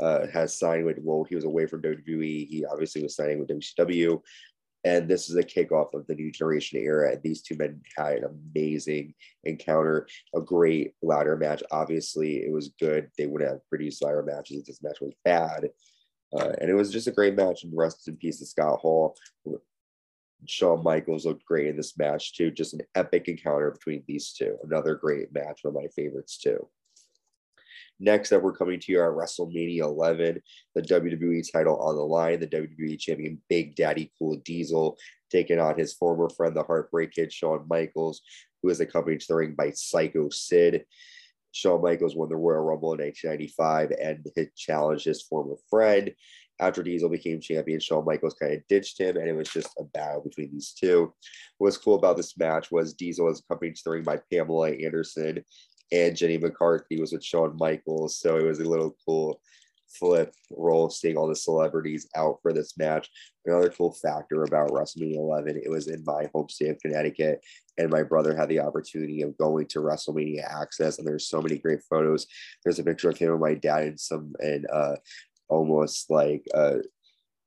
uh, 0.01 0.27
has 0.33 0.59
signed 0.59 0.85
with, 0.85 0.99
well, 1.03 1.25
he 1.25 1.35
was 1.35 1.45
away 1.45 1.67
from 1.67 1.83
WWE. 1.83 2.49
He 2.49 2.65
obviously 2.71 3.03
was 3.03 3.17
signing 3.17 3.39
with 3.39 3.49
WCW. 3.49 4.21
And 4.85 5.09
this 5.09 5.29
is 5.29 5.37
a 5.37 5.43
kickoff 5.43 5.93
of 5.93 6.07
the 6.07 6.15
new 6.15 6.33
generation 6.33 6.81
era. 6.81 7.13
And 7.13 7.23
these 7.23 7.43
two 7.43 7.55
men 7.57 7.83
had 7.97 8.19
an 8.19 8.41
amazing 8.55 9.15
encounter, 9.45 10.07
a 10.35 10.41
great 10.41 10.95
ladder 11.03 11.37
match. 11.37 11.63
Obviously, 11.71 12.39
it 12.39 12.53
was 12.53 12.71
good. 12.81 13.11
They 13.19 13.27
wouldn't 13.27 13.51
have 13.51 13.69
produced 13.69 14.03
ladder 14.03 14.23
matches 14.23 14.61
if 14.61 14.67
this 14.67 14.83
match 14.83 15.01
was 15.03 15.13
bad. 15.23 15.69
Uh, 16.33 16.53
and 16.61 16.71
it 16.71 16.75
was 16.75 16.93
just 16.93 17.09
a 17.09 17.13
great 17.13 17.35
match. 17.35 17.65
And 17.65 17.77
rest 17.77 18.09
in 18.09 18.17
peace 18.17 18.39
to 18.39 18.47
Scott 18.47 18.79
Hall. 18.81 19.17
Shawn 20.47 20.83
Michaels 20.83 21.27
looked 21.27 21.45
great 21.45 21.67
in 21.67 21.77
this 21.77 21.99
match 21.99 22.35
too. 22.35 22.51
Just 22.51 22.75
an 22.75 22.81
epic 22.95 23.29
encounter 23.29 23.71
between 23.71 24.03
these 24.07 24.33
two. 24.33 24.57
Another 24.63 24.95
great 24.95 25.33
match, 25.33 25.61
one 25.63 25.77
of 25.77 25.83
my 25.83 25.89
favorites 25.89 26.39
too. 26.39 26.67
Next 28.03 28.33
up, 28.33 28.43
we're 28.43 28.57
coming 28.57 28.81
to 28.81 28.93
you 28.93 29.03
at 29.03 29.11
WrestleMania 29.11 29.81
11, 29.81 30.41
the 30.75 30.81
WWE 30.81 31.53
title 31.53 31.79
on 31.81 31.97
the 31.97 32.03
line. 32.03 32.41
The 32.41 32.47
WWE 32.47 32.99
champion 32.99 33.43
Big 33.51 33.77
Daddy 33.77 34.11
Cool 34.19 34.37
Diesel 34.37 34.97
taking 35.31 35.61
on 35.61 35.79
his 35.79 35.93
former 35.93 36.31
friend, 36.31 36.57
the 36.57 36.63
Heartbreak 36.63 37.13
Kid 37.13 37.31
Shawn 37.31 37.67
Michaels, 37.69 38.23
who 38.63 38.71
is 38.71 38.81
accompanied 38.81 39.21
to 39.21 39.27
the 39.29 39.37
ring 39.37 39.55
by 39.55 39.71
Psycho 39.73 40.31
Sid. 40.31 40.87
Shawn 41.53 41.83
Michaels 41.83 42.17
won 42.17 42.29
the 42.29 42.37
Royal 42.37 42.63
Rumble 42.63 42.95
in 42.95 43.01
1995 43.01 43.93
and 44.01 44.27
had 44.37 44.55
challenged 44.55 45.05
his 45.05 45.23
former 45.23 45.57
friend. 45.69 46.13
After 46.61 46.83
Diesel 46.83 47.09
became 47.09 47.41
champion, 47.41 47.81
Shawn 47.81 48.05
Michaels 48.05 48.35
kind 48.35 48.53
of 48.53 48.67
ditched 48.69 49.01
him, 49.01 49.17
and 49.17 49.27
it 49.27 49.33
was 49.33 49.49
just 49.49 49.71
a 49.79 49.85
battle 49.85 50.21
between 50.21 50.53
these 50.53 50.73
two. 50.73 51.13
What's 51.59 51.79
cool 51.79 51.95
about 51.95 52.19
this 52.19 52.37
match 52.37 52.71
was 52.71 52.93
Diesel 52.93 53.27
was 53.27 53.41
accompanied 53.41 53.77
to 53.77 53.83
the 53.85 53.91
ring 53.93 54.03
by 54.03 54.21
Pamela 54.31 54.71
Anderson, 54.71 55.43
and 55.91 56.17
Jenny 56.17 56.39
McCarthy 56.39 57.01
was 57.01 57.13
with 57.13 57.25
Shawn 57.25 57.57
Michaels. 57.59 58.19
So 58.19 58.37
it 58.37 58.45
was 58.45 58.61
a 58.61 58.65
little 58.65 58.95
cool 59.07 59.41
flip 59.91 60.33
role 60.51 60.91
seeing 60.91 61.17
all 61.17 61.29
the 61.29 61.37
celebrities 61.37 62.09
out 62.17 62.39
for 62.43 62.53
this 62.53 62.77
match. 62.79 63.09
Another 63.45 63.71
cool 63.71 63.93
factor 63.93 64.43
about 64.45 64.71
WrestleMania 64.71 65.17
11, 65.17 65.61
it 65.65 65.71
was 65.71 65.89
in 65.89 66.05
my 66.05 66.29
home 66.35 66.49
state 66.49 66.71
of 66.71 66.81
Connecticut, 66.81 67.41
and 67.79 67.91
my 67.91 68.03
brother 68.03 68.35
had 68.35 68.49
the 68.49 68.61
opportunity 68.61 69.23
of 69.23 69.37
going 69.39 69.67
to 69.67 69.81
WrestleMania 69.81 70.49
Axxess, 70.51 70.99
and 70.99 71.07
there's 71.07 71.29
so 71.29 71.41
many 71.41 71.59
great 71.59 71.81
photos. 71.89 72.27
There's 72.65 72.79
a 72.79 72.85
picture 72.85 73.11
of 73.11 73.19
him 73.19 73.33
and 73.33 73.41
my 73.41 73.55
dad 73.55 73.87
in 73.87 73.99
some 73.99 74.35
and 74.41 74.67
uh, 74.71 74.97
almost 75.49 76.11
like 76.11 76.47
uh, 76.55 76.79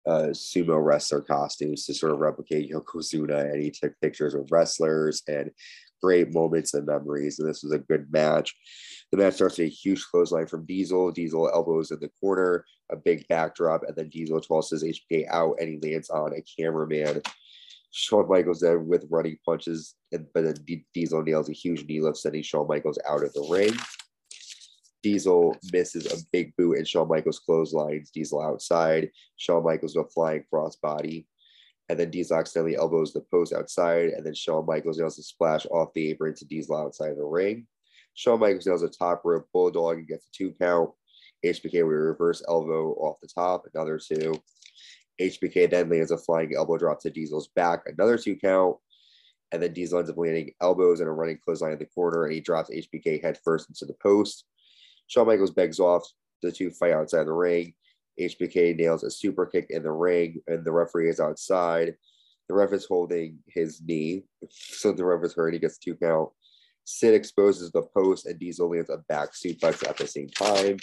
uh, 0.06 0.30
sumo 0.32 0.84
wrestler 0.84 1.22
costumes 1.22 1.86
to 1.86 1.94
sort 1.94 2.12
of 2.12 2.20
replicate 2.20 2.70
Yokozuna, 2.70 3.52
and 3.52 3.62
he 3.62 3.72
took 3.72 3.94
pictures 4.02 4.34
of 4.34 4.52
wrestlers 4.52 5.24
and 5.28 5.52
great 6.04 6.34
moments 6.34 6.74
and 6.74 6.86
memories. 6.86 7.40
And 7.40 7.48
this 7.48 7.64
was 7.64 7.72
a 7.72 7.80
good 7.80 8.12
match. 8.12 8.54
The 9.12 9.18
match 9.18 9.36
starts 9.36 9.58
with 9.58 9.68
a 9.68 9.70
huge 9.70 10.04
clothesline 10.06 10.48
from 10.48 10.66
Diesel. 10.66 11.12
Diesel 11.12 11.50
elbows 11.54 11.92
in 11.92 12.00
the 12.00 12.10
corner, 12.20 12.66
a 12.92 12.96
big 12.96 13.26
backdrop, 13.30 13.84
and 13.88 13.96
then 13.96 14.10
Diesel 14.10 14.42
tosses 14.42 14.84
HBK 14.84 15.28
out, 15.30 15.56
and 15.60 15.70
he 15.70 15.92
lands 15.92 16.10
on 16.10 16.34
a 16.34 16.42
cameraman. 16.42 17.22
Shawn 17.92 18.28
Michaels 18.28 18.60
then 18.60 18.88
with 18.88 19.06
running 19.10 19.38
punches, 19.46 19.96
and 20.12 20.26
but 20.34 20.44
then 20.44 20.56
Diesel 20.96 21.22
nails 21.22 21.50
a 21.50 21.54
huge 21.54 21.86
knee 21.86 22.02
lift, 22.02 22.18
sending 22.18 22.42
Shawn 22.42 22.68
Michaels 22.68 22.98
out 23.08 23.24
of 23.24 23.32
the 23.34 23.48
ring. 23.50 23.74
Diesel 25.04 25.56
misses 25.72 26.08
a 26.08 26.26
big 26.32 26.56
boot 26.58 26.78
and 26.78 26.88
Shawn 26.88 27.08
Michaels 27.10 27.40
clotheslines 27.40 28.10
Diesel 28.10 28.42
outside. 28.42 29.12
Shawn 29.36 29.64
Michaels 29.64 29.96
with 29.96 30.08
a 30.08 30.10
flying 30.10 30.44
crossbody. 30.52 31.26
And 31.90 32.00
then 32.00 32.12
Diesel 32.12 32.38
accidentally 32.38 32.78
elbows 32.78 33.14
the 33.14 33.22
post 33.22 33.54
outside. 33.54 34.10
And 34.10 34.26
then 34.26 34.34
Shawn 34.34 34.66
Michaels 34.66 35.00
nails 35.00 35.20
a 35.20 35.24
splash 35.24 35.66
off 35.68 35.94
the 35.94 36.10
apron 36.10 36.36
to 36.36 36.46
Diesel 36.46 36.78
outside 36.78 37.12
of 37.12 37.18
the 37.18 37.26
ring. 37.26 37.68
Shawn 38.14 38.40
Michaels 38.40 38.66
nails 38.66 38.84
a 38.84 38.90
top 38.90 39.22
rope 39.26 39.48
bulldog 39.52 39.98
and 39.98 40.08
gets 40.08 40.26
a 40.26 40.32
two 40.32 40.54
count. 40.60 40.92
HBK 41.46 41.86
with 41.86 41.98
a 41.98 42.00
reverse 42.00 42.42
elbow 42.48 42.94
off 42.94 43.20
the 43.22 43.28
top, 43.28 43.66
another 43.74 44.00
two. 44.00 44.34
HBK 45.22 45.70
then 45.70 45.90
lands 45.90 46.12
a 46.12 46.18
flying 46.18 46.56
elbow 46.56 46.78
drop 46.78 47.02
to 47.02 47.10
Diesel's 47.10 47.50
back, 47.50 47.84
another 47.86 48.18
two 48.18 48.36
count. 48.36 48.78
And 49.52 49.62
then 49.62 49.74
Diesel 49.74 50.00
ends 50.00 50.10
up 50.10 50.18
landing 50.18 50.52
elbows 50.62 51.00
and 51.00 51.10
a 51.10 51.12
running 51.12 51.38
clothesline 51.44 51.74
in 51.74 51.80
the 51.80 51.86
corner, 51.86 52.24
and 52.24 52.34
he 52.34 52.40
drops 52.40 52.72
HBK 52.72 53.22
head 53.22 53.38
first 53.44 53.70
into 53.70 53.86
the 53.86 53.94
post. 54.02 54.46
Shawn 55.08 55.28
Michaels 55.28 55.52
begs 55.52 55.80
off 55.80 56.08
the 56.42 56.52
two 56.52 56.72
fight 56.72 56.94
outside 56.94 57.26
the 57.26 57.34
ring. 57.34 57.74
HBK 58.20 58.78
nails 58.78 59.04
a 59.04 59.12
super 59.12 59.46
kick 59.46 59.68
in 59.70 59.84
the 59.84 59.92
ring, 59.92 60.42
and 60.48 60.64
the 60.64 60.72
referee 60.72 61.10
is 61.10 61.20
outside. 61.20 61.96
The 62.48 62.56
ref 62.56 62.74
is 62.74 62.86
holding 62.86 63.40
his 63.48 63.82
knee, 63.82 64.24
so 64.50 64.92
the 64.92 65.06
ref 65.06 65.24
is 65.24 65.34
hurt. 65.34 65.54
He 65.54 65.60
gets 65.60 65.78
two 65.78 65.96
count. 65.96 66.30
Sid 66.86 67.14
exposes 67.14 67.72
the 67.72 67.84
post, 67.96 68.26
and 68.26 68.38
Diesel 68.38 68.70
lands 68.70 68.90
a 68.90 68.98
back 69.10 69.30
suplex 69.32 69.88
at 69.88 69.98
the 69.98 70.08
same 70.08 70.30
time. 70.30 70.78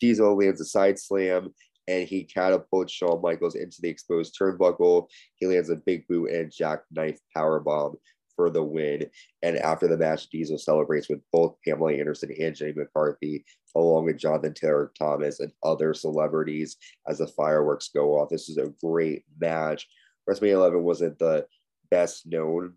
Diesel 0.00 0.36
lands 0.36 0.60
a 0.60 0.64
side 0.64 0.98
slam, 0.98 1.54
and 1.88 2.06
he 2.06 2.24
catapults 2.24 2.92
Shawn 2.92 3.22
Michaels 3.22 3.54
into 3.54 3.80
the 3.80 3.88
exposed 3.88 4.36
turnbuckle. 4.38 5.08
He 5.36 5.46
lands 5.46 5.70
a 5.70 5.76
big 5.76 6.06
boot 6.08 6.30
and 6.30 6.52
jackknife 6.52 7.18
power 7.34 7.60
bomb 7.60 7.96
for 8.36 8.50
the 8.50 8.62
win. 8.62 9.06
And 9.42 9.56
after 9.56 9.88
the 9.88 9.96
match, 9.96 10.28
Diesel 10.28 10.58
celebrates 10.58 11.08
with 11.08 11.20
both 11.32 11.56
Pamela 11.66 11.92
Anderson 11.92 12.34
and 12.40 12.54
Jenny 12.54 12.72
McCarthy, 12.72 13.44
along 13.74 14.06
with 14.06 14.18
Jonathan 14.18 14.54
Taylor 14.54 14.92
Thomas 14.98 15.40
and 15.40 15.52
other 15.62 15.94
celebrities 15.94 16.76
as 17.08 17.18
the 17.18 17.26
fireworks 17.26 17.90
go 17.94 18.18
off. 18.18 18.28
This 18.30 18.48
is 18.48 18.58
a 18.58 18.72
great 18.82 19.24
match. 19.40 19.88
WrestleMania 20.28 20.52
11 20.52 20.82
wasn't 20.82 21.18
the 21.18 21.46
best 21.90 22.26
known 22.26 22.74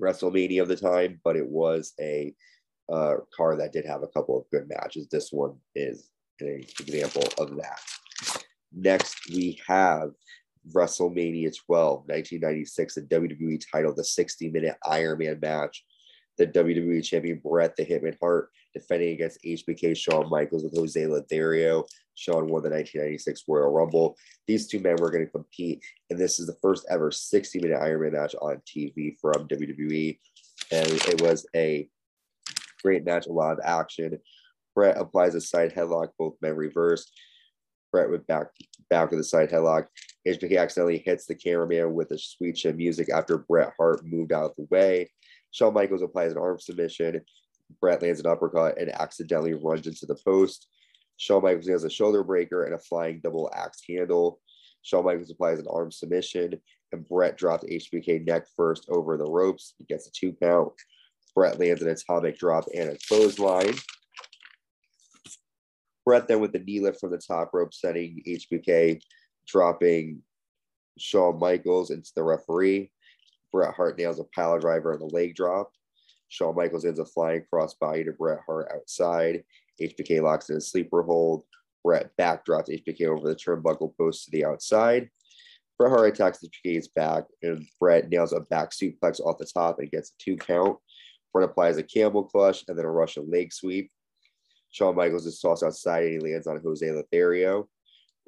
WrestleMania 0.00 0.62
of 0.62 0.68
the 0.68 0.76
time, 0.76 1.20
but 1.24 1.36
it 1.36 1.46
was 1.46 1.92
a 2.00 2.34
uh, 2.90 3.16
that 3.38 3.70
did 3.72 3.84
have 3.84 4.02
a 4.02 4.08
couple 4.08 4.38
of 4.38 4.48
good 4.50 4.68
matches. 4.68 5.08
This 5.08 5.30
one 5.30 5.56
is 5.74 6.08
an 6.40 6.64
example 6.80 7.24
of 7.38 7.56
that. 7.56 7.80
Next, 8.72 9.30
we 9.30 9.60
have 9.66 10.10
WrestleMania 10.72 11.54
12, 11.66 12.00
1996, 12.06 12.94
the 12.94 13.02
WWE 13.02 13.60
title, 13.70 13.94
the 13.94 14.04
60 14.04 14.50
minute 14.50 14.76
Iron 14.86 15.18
Man 15.18 15.38
match. 15.40 15.84
The 16.36 16.46
WWE 16.46 17.04
champion 17.04 17.40
Bret 17.44 17.74
the 17.74 17.84
Hitman 17.84 18.16
Hart 18.20 18.50
defending 18.72 19.12
against 19.12 19.42
HBK 19.44 19.96
Shawn 19.96 20.30
Michaels 20.30 20.62
with 20.62 20.76
Jose 20.76 21.04
Lothario. 21.04 21.84
Shawn 22.14 22.48
won 22.48 22.62
the 22.62 22.70
1996 22.70 23.44
Royal 23.48 23.72
Rumble. 23.72 24.16
These 24.46 24.68
two 24.68 24.78
men 24.78 24.96
were 25.00 25.10
going 25.10 25.26
to 25.26 25.32
compete, 25.32 25.82
and 26.10 26.18
this 26.18 26.38
is 26.38 26.46
the 26.46 26.56
first 26.62 26.86
ever 26.90 27.10
60 27.10 27.60
minute 27.60 27.80
Iron 27.80 28.02
Man 28.02 28.12
match 28.12 28.34
on 28.40 28.62
TV 28.66 29.16
from 29.20 29.48
WWE. 29.48 30.18
And 30.70 30.86
it 30.86 31.20
was 31.20 31.46
a 31.56 31.88
great 32.82 33.04
match, 33.04 33.26
a 33.26 33.32
lot 33.32 33.52
of 33.52 33.60
action. 33.64 34.18
Bret 34.74 34.96
applies 34.96 35.34
a 35.34 35.40
side 35.40 35.74
headlock, 35.74 36.10
both 36.18 36.36
men 36.40 36.54
reversed. 36.54 37.10
Bret 37.90 38.10
with 38.10 38.26
back 38.26 38.48
back 38.90 39.10
with 39.10 39.18
the 39.18 39.24
side 39.24 39.50
headlock. 39.50 39.86
HBK 40.28 40.58
accidentally 40.58 40.98
hits 40.98 41.26
the 41.26 41.34
cameraman 41.34 41.94
with 41.94 42.10
a 42.10 42.18
sweet 42.18 42.56
chin 42.56 42.76
music 42.76 43.08
after 43.10 43.38
Bret 43.38 43.72
Hart 43.78 44.04
moved 44.04 44.32
out 44.32 44.50
of 44.50 44.56
the 44.56 44.66
way. 44.70 45.10
Shawn 45.52 45.72
Michaels 45.72 46.02
applies 46.02 46.32
an 46.32 46.38
arm 46.38 46.58
submission. 46.58 47.22
Bret 47.80 48.02
lands 48.02 48.20
an 48.20 48.26
uppercut 48.26 48.78
and 48.78 48.90
accidentally 48.90 49.54
runs 49.54 49.86
into 49.86 50.06
the 50.06 50.18
post. 50.24 50.68
Shawn 51.16 51.42
Michaels 51.42 51.68
has 51.68 51.84
a 51.84 51.90
shoulder 51.90 52.22
breaker 52.22 52.64
and 52.64 52.74
a 52.74 52.78
flying 52.78 53.20
double 53.20 53.50
axe 53.54 53.80
handle. 53.88 54.40
Shawn 54.82 55.04
Michaels 55.04 55.30
applies 55.30 55.58
an 55.58 55.66
arm 55.68 55.90
submission, 55.90 56.60
and 56.92 57.08
Bret 57.08 57.36
drops 57.36 57.64
HBK 57.64 58.26
neck 58.26 58.46
first 58.56 58.86
over 58.88 59.16
the 59.16 59.30
ropes. 59.30 59.74
He 59.78 59.84
gets 59.84 60.06
a 60.06 60.12
two 60.12 60.32
count. 60.32 60.72
Bret 61.34 61.58
lands 61.58 61.82
an 61.82 61.88
atomic 61.88 62.38
drop 62.38 62.64
and 62.74 62.90
a 62.90 62.98
clothesline. 63.08 63.74
Bret 66.04 66.28
then 66.28 66.40
with 66.40 66.52
the 66.52 66.58
knee 66.60 66.80
lift 66.80 67.00
from 67.00 67.10
the 67.10 67.18
top 67.18 67.50
rope, 67.52 67.74
sending 67.74 68.22
HBK 68.26 69.00
dropping 69.48 70.22
Shawn 70.98 71.38
Michaels 71.38 71.90
into 71.90 72.10
the 72.14 72.22
referee. 72.22 72.90
Bret 73.52 73.74
Hart 73.74 73.98
nails 73.98 74.20
a 74.20 74.24
power 74.34 74.60
driver 74.60 74.92
on 74.92 75.00
the 75.00 75.06
leg 75.06 75.34
drop. 75.34 75.72
Shawn 76.28 76.54
Michaels 76.54 76.84
ends 76.84 77.00
up 77.00 77.08
flying 77.08 77.44
crossbody 77.52 78.04
to 78.04 78.12
Bret 78.12 78.40
Hart 78.46 78.70
outside. 78.74 79.42
HBK 79.80 80.22
locks 80.22 80.50
in 80.50 80.56
a 80.56 80.60
sleeper 80.60 81.02
hold. 81.02 81.44
Bret 81.82 82.10
backdrops 82.18 82.68
HBK 82.68 83.06
over 83.06 83.28
the 83.28 83.36
turnbuckle 83.36 83.96
post 83.96 84.24
to 84.24 84.30
the 84.30 84.44
outside. 84.44 85.08
Bret 85.78 85.90
Hart 85.90 86.08
attacks 86.08 86.44
HBK's 86.44 86.88
back, 86.88 87.24
and 87.42 87.64
Bret 87.80 88.08
nails 88.08 88.32
a 88.32 88.40
back 88.40 88.70
suplex 88.70 89.20
off 89.20 89.38
the 89.38 89.46
top 89.46 89.78
and 89.78 89.90
gets 89.90 90.10
a 90.10 90.22
two 90.22 90.36
count. 90.36 90.76
Bret 91.32 91.48
applies 91.48 91.76
a 91.76 91.82
camel 91.82 92.24
clutch 92.24 92.64
and 92.68 92.76
then 92.76 92.84
a 92.84 92.90
Russian 92.90 93.30
leg 93.30 93.52
sweep. 93.52 93.90
Shawn 94.70 94.96
Michaels 94.96 95.24
is 95.24 95.40
tossed 95.40 95.62
outside 95.62 96.04
and 96.04 96.12
he 96.12 96.32
lands 96.32 96.46
on 96.46 96.60
Jose 96.62 96.90
Lothario. 96.90 97.68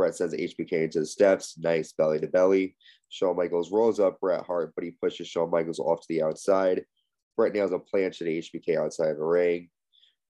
Bret 0.00 0.16
sends 0.16 0.32
HBK 0.32 0.84
into 0.84 1.00
the 1.00 1.04
steps, 1.04 1.58
nice 1.58 1.92
belly 1.92 2.18
to 2.20 2.26
belly. 2.26 2.74
Shawn 3.10 3.36
Michaels 3.36 3.70
rolls 3.70 4.00
up 4.00 4.18
Bret 4.18 4.46
Hart, 4.46 4.72
but 4.74 4.82
he 4.82 4.92
pushes 4.92 5.28
Shawn 5.28 5.50
Michaels 5.50 5.78
off 5.78 6.00
to 6.00 6.06
the 6.08 6.22
outside. 6.22 6.86
Bret 7.36 7.52
nails 7.52 7.72
a 7.72 7.78
planche 7.78 8.16
to 8.16 8.24
HBK 8.24 8.78
outside 8.78 9.10
of 9.10 9.18
the 9.18 9.24
ring. 9.24 9.68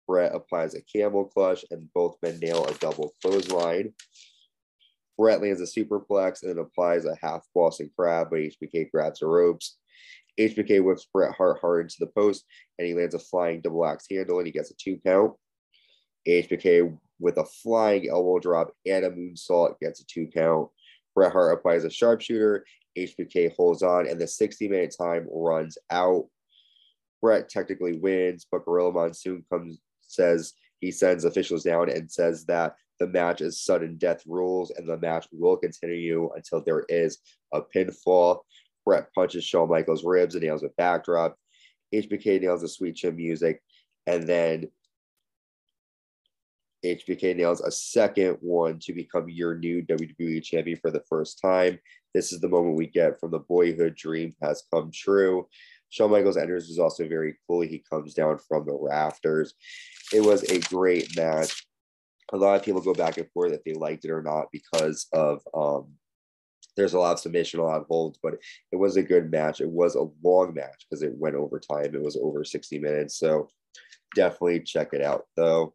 Bret 0.06 0.34
applies 0.34 0.75
a 0.75 0.80
camel 0.80 1.26
clutch, 1.26 1.66
and 1.70 1.92
both 1.92 2.16
men 2.22 2.38
nail 2.40 2.64
a 2.64 2.72
double 2.78 3.12
clothesline. 3.20 3.92
Bret 5.18 5.42
lands 5.42 5.61
a 5.61 5.64
superplex 5.64 6.42
and 6.42 6.50
then 6.50 6.64
applies 6.64 7.04
a 7.04 7.18
half 7.20 7.44
Boston 7.54 7.90
crab, 7.94 8.28
but 8.31 8.38
HBK 8.38 8.90
grabs 8.90 9.20
the 9.20 9.26
ropes. 9.26 9.76
HBK 10.40 10.83
whips 10.83 11.07
Bret 11.12 11.35
Hart 11.35 11.59
hard 11.61 11.83
into 11.83 11.96
the 12.00 12.07
post, 12.07 12.46
and 12.78 12.88
he 12.88 12.94
lands 12.94 13.14
a 13.14 13.18
flying 13.18 13.61
double 13.61 13.85
axe 13.85 14.07
handle, 14.11 14.38
and 14.38 14.46
he 14.46 14.52
gets 14.52 14.70
a 14.70 14.74
two 14.76 14.98
count. 15.04 15.35
HBK 16.26 16.98
with 17.20 17.38
a 17.38 17.44
flying 17.44 18.09
elbow 18.09 18.38
drop 18.38 18.72
and 18.87 19.04
a 19.04 19.11
moonsault 19.11 19.78
gets 19.81 20.00
a 20.00 20.07
two 20.07 20.28
count. 20.33 20.68
Bret 21.14 21.33
Hart 21.33 21.59
applies 21.59 21.85
a 21.85 21.90
sharpshooter. 21.90 22.64
HBK 22.96 23.54
holds 23.54 23.83
on, 23.83 24.09
and 24.09 24.20
the 24.20 24.26
60 24.26 24.68
minute 24.68 24.94
time 24.96 25.26
runs 25.31 25.78
out. 25.90 26.26
Bret 27.20 27.48
technically 27.48 27.98
wins, 27.98 28.46
but 28.50 28.64
Gorilla 28.64 28.92
Monsoon 28.92 29.44
comes 29.50 29.78
says 30.02 30.54
he 30.81 30.90
sends 30.90 31.24
officials 31.24 31.64
down 31.64 31.90
and 31.90 32.11
says 32.11 32.44
that 32.46 32.76
the 32.98 33.07
match 33.07 33.40
is 33.40 33.62
sudden 33.62 33.96
death 33.96 34.22
rules 34.26 34.70
and 34.70 34.88
the 34.88 34.96
match 34.98 35.26
will 35.33 35.57
continue 35.57 36.31
until 36.35 36.62
there 36.62 36.85
is 36.88 37.18
a 37.52 37.61
pinfall. 37.61 38.40
Bret 38.85 39.12
punches 39.14 39.44
Shawn 39.44 39.68
Michaels' 39.68 40.04
ribs 40.04 40.35
and 40.35 40.42
nails 40.42 40.62
a 40.62 40.70
backdrop. 40.76 41.37
HBK 41.94 42.40
nails 42.40 42.62
the 42.62 42.68
sweet 42.68 42.96
chin 42.96 43.16
music, 43.16 43.62
and 44.07 44.26
then 44.26 44.68
HBK 46.84 47.36
nails 47.36 47.60
a 47.60 47.70
second 47.70 48.38
one 48.40 48.78
to 48.80 48.92
become 48.92 49.28
your 49.28 49.56
new 49.56 49.82
WWE 49.82 50.42
champion 50.42 50.78
for 50.80 50.90
the 50.90 51.02
first 51.08 51.40
time. 51.40 51.78
This 52.14 52.32
is 52.32 52.40
the 52.40 52.48
moment 52.48 52.76
we 52.76 52.86
get 52.86 53.18
from 53.18 53.32
the 53.32 53.40
boyhood 53.40 53.96
dream 53.96 54.34
has 54.40 54.64
come 54.72 54.90
true. 54.92 55.48
Shawn 55.90 56.10
Michaels 56.10 56.36
enters 56.36 56.68
is 56.68 56.78
also 56.78 57.08
very 57.08 57.36
cool. 57.46 57.62
He 57.62 57.82
comes 57.90 58.14
down 58.14 58.38
from 58.38 58.66
the 58.66 58.78
rafters. 58.80 59.54
It 60.12 60.20
was 60.20 60.42
a 60.44 60.60
great 60.60 61.16
match. 61.16 61.66
A 62.32 62.36
lot 62.36 62.56
of 62.56 62.62
people 62.62 62.82
go 62.82 62.94
back 62.94 63.16
and 63.16 63.30
forth 63.32 63.52
if 63.52 63.64
they 63.64 63.72
liked 63.72 64.04
it 64.04 64.10
or 64.10 64.22
not 64.22 64.46
because 64.52 65.06
of 65.12 65.40
um, 65.54 65.94
there's 66.76 66.94
a 66.94 66.98
lot 66.98 67.12
of 67.12 67.18
submission, 67.18 67.58
a 67.58 67.64
lot 67.64 67.80
of 67.80 67.86
holds, 67.88 68.18
but 68.22 68.34
it 68.70 68.76
was 68.76 68.96
a 68.96 69.02
good 69.02 69.30
match. 69.30 69.60
It 69.60 69.68
was 69.68 69.96
a 69.96 70.08
long 70.22 70.54
match 70.54 70.86
because 70.88 71.02
it 71.02 71.16
went 71.16 71.34
over 71.34 71.58
time. 71.58 71.94
It 71.94 72.02
was 72.02 72.16
over 72.22 72.44
60 72.44 72.78
minutes. 72.78 73.18
So 73.18 73.48
definitely 74.14 74.60
check 74.60 74.90
it 74.92 75.02
out 75.02 75.24
though. 75.36 75.74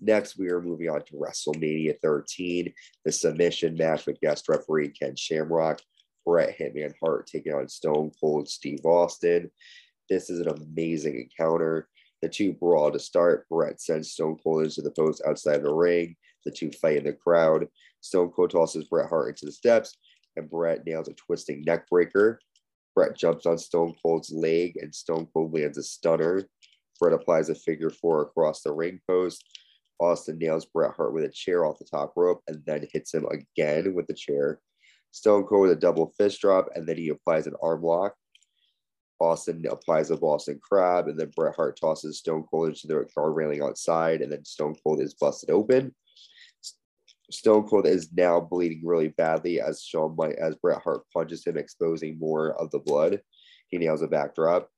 Next, 0.00 0.38
we 0.38 0.48
are 0.48 0.62
moving 0.62 0.88
on 0.88 1.02
to 1.04 1.14
WrestleMania 1.14 2.00
13, 2.00 2.72
the 3.04 3.12
submission 3.12 3.74
match 3.74 4.06
with 4.06 4.20
guest 4.20 4.48
referee 4.48 4.88
Ken 4.88 5.14
Shamrock, 5.14 5.80
Bret 6.24 6.58
Hitman 6.58 6.94
Hart 7.02 7.26
taking 7.26 7.52
on 7.52 7.68
Stone 7.68 8.12
Cold 8.18 8.48
Steve 8.48 8.84
Austin. 8.84 9.50
This 10.08 10.30
is 10.30 10.40
an 10.40 10.48
amazing 10.48 11.20
encounter. 11.20 11.88
The 12.22 12.28
two 12.28 12.54
brawl 12.54 12.90
to 12.92 12.98
start. 12.98 13.46
Bret 13.50 13.80
sends 13.80 14.12
Stone 14.12 14.38
Cold 14.42 14.64
into 14.64 14.80
the 14.80 14.90
post 14.90 15.22
outside 15.26 15.62
the 15.62 15.72
ring. 15.72 16.16
The 16.46 16.50
two 16.50 16.70
fight 16.70 16.96
in 16.96 17.04
the 17.04 17.12
crowd. 17.12 17.68
Stone 18.00 18.30
Cold 18.30 18.50
tosses 18.50 18.84
Bret 18.84 19.08
Hart 19.10 19.28
into 19.28 19.46
the 19.46 19.52
steps, 19.52 19.98
and 20.36 20.48
Bret 20.48 20.86
nails 20.86 21.08
a 21.08 21.14
twisting 21.14 21.62
neck 21.62 21.88
breaker. 21.90 22.40
Bret 22.94 23.16
jumps 23.16 23.44
on 23.44 23.58
Stone 23.58 23.94
Cold's 24.02 24.32
leg, 24.32 24.78
and 24.80 24.94
Stone 24.94 25.28
Cold 25.34 25.52
lands 25.54 25.76
a 25.76 25.82
stunner. 25.82 26.44
Bret 26.98 27.12
applies 27.12 27.48
a 27.50 27.54
figure 27.54 27.90
four 27.90 28.22
across 28.22 28.62
the 28.62 28.72
ring 28.72 29.00
post. 29.06 29.44
Austin 30.00 30.38
nails 30.38 30.64
Bret 30.64 30.92
Hart 30.96 31.12
with 31.12 31.24
a 31.24 31.28
chair 31.28 31.64
off 31.64 31.78
the 31.78 31.84
top 31.84 32.14
rope 32.16 32.42
and 32.48 32.62
then 32.66 32.88
hits 32.92 33.12
him 33.12 33.26
again 33.26 33.94
with 33.94 34.06
the 34.06 34.14
chair. 34.14 34.60
Stone 35.12 35.44
Cold 35.44 35.62
with 35.62 35.72
a 35.72 35.80
double 35.80 36.12
fist 36.16 36.40
drop, 36.40 36.68
and 36.74 36.86
then 36.86 36.96
he 36.96 37.08
applies 37.08 37.46
an 37.46 37.54
arm 37.62 37.82
lock. 37.82 38.14
Austin 39.18 39.64
applies 39.70 40.10
a 40.10 40.16
Boston 40.16 40.58
Crab, 40.62 41.08
and 41.08 41.18
then 41.18 41.30
Bret 41.36 41.54
Hart 41.54 41.78
tosses 41.78 42.18
Stone 42.18 42.44
Cold 42.50 42.68
into 42.70 42.86
the 42.86 43.06
car 43.14 43.32
railing 43.32 43.62
outside, 43.62 44.22
and 44.22 44.32
then 44.32 44.44
Stone 44.44 44.76
Cold 44.82 45.00
is 45.00 45.14
busted 45.14 45.50
open. 45.50 45.94
Stone 47.30 47.68
Cold 47.68 47.86
is 47.86 48.12
now 48.12 48.40
bleeding 48.40 48.80
really 48.84 49.08
badly 49.08 49.60
as 49.60 49.82
Shawn 49.82 50.16
might 50.16 50.36
as 50.36 50.56
Bret 50.56 50.82
Hart 50.82 51.02
punches 51.12 51.46
him, 51.46 51.58
exposing 51.58 52.18
more 52.18 52.52
of 52.60 52.70
the 52.70 52.78
blood. 52.78 53.20
He 53.68 53.78
nails 53.78 54.02
a 54.02 54.08
backdrop. 54.08 54.68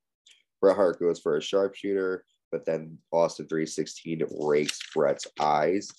Bret 0.61 0.76
Hart 0.76 0.98
goes 0.98 1.20
for 1.20 1.37
a 1.37 1.42
sharpshooter 1.42 2.24
but 2.53 2.67
then 2.67 2.99
Austin 3.11 3.49
316 3.49 4.23
rakes 4.38 4.79
Bret's 4.95 5.27
eyes. 5.41 5.91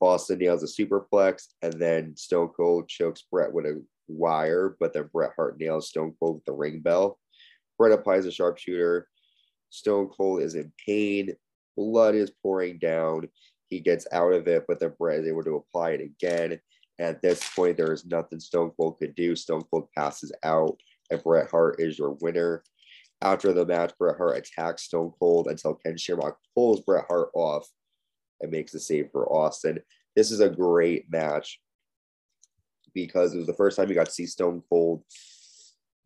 Austin 0.00 0.38
nails 0.38 0.62
a 0.62 0.66
superplex, 0.66 1.48
and 1.60 1.72
then 1.74 2.16
Stone 2.16 2.50
Cold 2.56 2.88
chokes 2.88 3.24
Bret 3.30 3.52
with 3.52 3.66
a 3.66 3.82
wire, 4.06 4.76
but 4.78 4.94
then 4.94 5.10
Bret 5.12 5.32
Hart 5.34 5.58
nails 5.58 5.88
Stone 5.88 6.14
Cold 6.20 6.36
with 6.36 6.44
the 6.44 6.52
ring 6.52 6.80
bell. 6.80 7.18
Bret 7.76 7.92
applies 7.92 8.24
a 8.24 8.30
sharpshooter. 8.30 9.08
Stone 9.70 10.08
Cold 10.16 10.42
is 10.42 10.54
in 10.54 10.72
pain. 10.86 11.34
Blood 11.76 12.14
is 12.14 12.30
pouring 12.42 12.78
down. 12.78 13.28
He 13.68 13.80
gets 13.80 14.06
out 14.12 14.32
of 14.32 14.46
it, 14.46 14.64
but 14.68 14.78
then 14.78 14.94
Bret 14.98 15.20
is 15.20 15.28
able 15.28 15.42
to 15.44 15.56
apply 15.56 15.90
it 15.90 16.00
again. 16.00 16.60
At 17.00 17.20
this 17.20 17.42
point, 17.54 17.76
there 17.76 17.92
is 17.92 18.06
nothing 18.06 18.40
Stone 18.40 18.72
Cold 18.76 18.98
could 18.98 19.14
do. 19.14 19.34
Stone 19.34 19.64
Cold 19.70 19.88
passes 19.96 20.32
out, 20.44 20.80
and 21.10 21.22
Bret 21.22 21.50
Hart 21.50 21.80
is 21.80 21.98
your 21.98 22.12
winner. 22.20 22.62
After 23.20 23.52
the 23.52 23.66
match, 23.66 23.92
Bret 23.98 24.16
Hart 24.16 24.38
attacks 24.38 24.84
Stone 24.84 25.12
Cold 25.18 25.48
until 25.48 25.74
Ken 25.74 25.96
Shamrock 25.96 26.38
pulls 26.54 26.80
Bret 26.82 27.06
Hart 27.08 27.30
off 27.34 27.68
and 28.40 28.50
makes 28.50 28.72
the 28.72 28.80
save 28.80 29.10
for 29.10 29.32
Austin. 29.32 29.80
This 30.14 30.30
is 30.30 30.40
a 30.40 30.48
great 30.48 31.10
match 31.10 31.60
because 32.94 33.34
it 33.34 33.38
was 33.38 33.46
the 33.46 33.54
first 33.54 33.76
time 33.76 33.88
you 33.88 33.94
got 33.94 34.06
to 34.06 34.12
see 34.12 34.26
Stone 34.26 34.62
Cold 34.68 35.02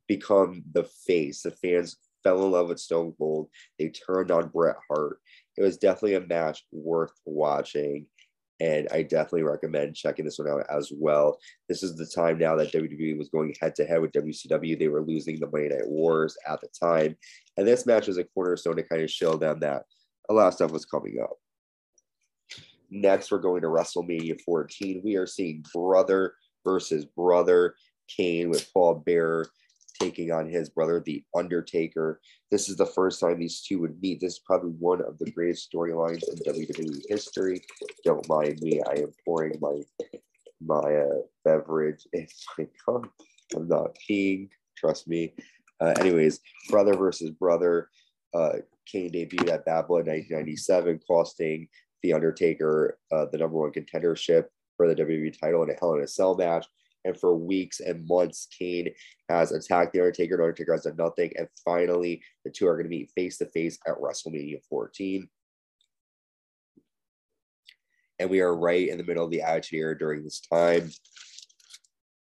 become 0.08 0.62
the 0.72 0.84
face. 0.84 1.42
The 1.42 1.50
fans 1.50 1.96
fell 2.22 2.44
in 2.44 2.50
love 2.50 2.68
with 2.68 2.80
Stone 2.80 3.14
Cold. 3.18 3.48
They 3.78 3.88
turned 3.88 4.30
on 4.30 4.48
Bret 4.48 4.76
Hart. 4.88 5.18
It 5.56 5.62
was 5.62 5.76
definitely 5.76 6.14
a 6.14 6.26
match 6.26 6.64
worth 6.72 7.12
watching. 7.24 8.06
And 8.62 8.86
I 8.92 9.02
definitely 9.02 9.42
recommend 9.42 9.96
checking 9.96 10.24
this 10.24 10.38
one 10.38 10.48
out 10.48 10.64
as 10.70 10.92
well. 10.96 11.36
This 11.68 11.82
is 11.82 11.96
the 11.96 12.06
time 12.06 12.38
now 12.38 12.54
that 12.54 12.72
WWE 12.72 13.18
was 13.18 13.28
going 13.28 13.52
head 13.60 13.74
to 13.74 13.84
head 13.84 14.00
with 14.00 14.12
WCW. 14.12 14.78
They 14.78 14.86
were 14.86 15.02
losing 15.02 15.40
the 15.40 15.50
Monday 15.50 15.70
Night 15.70 15.88
Wars 15.88 16.36
at 16.46 16.60
the 16.60 16.68
time. 16.80 17.16
And 17.56 17.66
this 17.66 17.86
match 17.86 18.06
was 18.06 18.18
a 18.18 18.24
cornerstone 18.24 18.76
to 18.76 18.84
kind 18.84 19.02
of 19.02 19.10
show 19.10 19.34
them 19.34 19.58
that 19.60 19.82
a 20.30 20.32
lot 20.32 20.46
of 20.46 20.54
stuff 20.54 20.70
was 20.70 20.84
coming 20.84 21.18
up. 21.20 21.32
Next, 22.88 23.32
we're 23.32 23.38
going 23.38 23.62
to 23.62 23.68
WrestleMania 23.68 24.40
14. 24.42 25.02
We 25.04 25.16
are 25.16 25.26
seeing 25.26 25.64
brother 25.74 26.34
versus 26.64 27.04
brother 27.04 27.74
Kane 28.16 28.48
with 28.48 28.72
Paul 28.72 29.02
Bearer 29.04 29.46
taking 30.02 30.32
on 30.32 30.48
his 30.48 30.68
brother, 30.68 31.02
The 31.04 31.24
Undertaker. 31.36 32.20
This 32.50 32.68
is 32.68 32.76
the 32.76 32.86
first 32.86 33.20
time 33.20 33.38
these 33.38 33.62
two 33.62 33.80
would 33.80 34.00
meet. 34.02 34.20
This 34.20 34.34
is 34.34 34.38
probably 34.40 34.70
one 34.70 35.00
of 35.00 35.18
the 35.18 35.30
greatest 35.30 35.70
storylines 35.72 36.22
in 36.28 36.52
WWE 36.52 37.02
history. 37.08 37.62
Don't 38.04 38.28
mind 38.28 38.60
me. 38.60 38.82
I 38.88 39.00
am 39.00 39.12
pouring 39.24 39.58
my 39.60 39.82
my 40.64 40.94
uh, 40.94 41.20
beverage 41.44 42.06
in 42.12 42.26
my 42.58 42.66
cup. 42.86 43.06
I'm 43.54 43.68
not 43.68 43.96
peeing. 44.08 44.48
Trust 44.76 45.08
me. 45.08 45.34
Uh, 45.80 45.94
anyways, 45.98 46.40
brother 46.70 46.94
versus 46.94 47.30
brother. 47.30 47.88
Uh, 48.34 48.58
Kane 48.86 49.12
debuted 49.12 49.50
at 49.50 49.64
Blood 49.64 50.06
1997, 50.06 51.00
costing 51.06 51.68
The 52.02 52.12
Undertaker 52.12 52.98
uh, 53.12 53.26
the 53.30 53.38
number 53.38 53.58
one 53.58 53.72
contendership 53.72 54.46
for 54.76 54.88
the 54.88 54.94
WWE 54.94 55.38
title 55.38 55.62
in 55.62 55.70
a 55.70 55.74
Hell 55.74 55.94
in 55.94 56.02
a 56.02 56.08
Cell 56.08 56.34
match. 56.34 56.66
And 57.04 57.18
for 57.18 57.34
weeks 57.36 57.80
and 57.80 58.06
months, 58.06 58.46
Kane 58.56 58.90
has 59.28 59.52
attacked 59.52 59.92
The 59.92 60.00
Undertaker. 60.00 60.36
The 60.36 60.44
Undertaker 60.44 60.72
has 60.72 60.84
done 60.84 60.96
nothing. 60.96 61.32
And 61.36 61.48
finally, 61.64 62.22
the 62.44 62.50
two 62.50 62.68
are 62.68 62.74
going 62.74 62.84
to 62.84 62.90
meet 62.90 63.10
face 63.14 63.38
to 63.38 63.46
face 63.46 63.78
at 63.86 63.96
WrestleMania 63.96 64.60
14. 64.68 65.28
And 68.18 68.30
we 68.30 68.40
are 68.40 68.54
right 68.54 68.88
in 68.88 68.98
the 68.98 69.04
middle 69.04 69.24
of 69.24 69.30
the 69.30 69.42
Attitude 69.42 69.80
Era 69.80 69.98
during 69.98 70.22
this 70.22 70.40
time. 70.40 70.90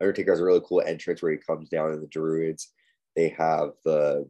Undertaker 0.02 0.32
has 0.32 0.40
a 0.40 0.46
really 0.46 0.62
cool 0.64 0.82
entrance 0.86 1.22
where 1.22 1.32
he 1.32 1.38
comes 1.38 1.70
down 1.70 1.92
in 1.92 2.02
the 2.02 2.08
Druids. 2.08 2.72
They 3.16 3.30
have 3.30 3.72
the 3.84 4.30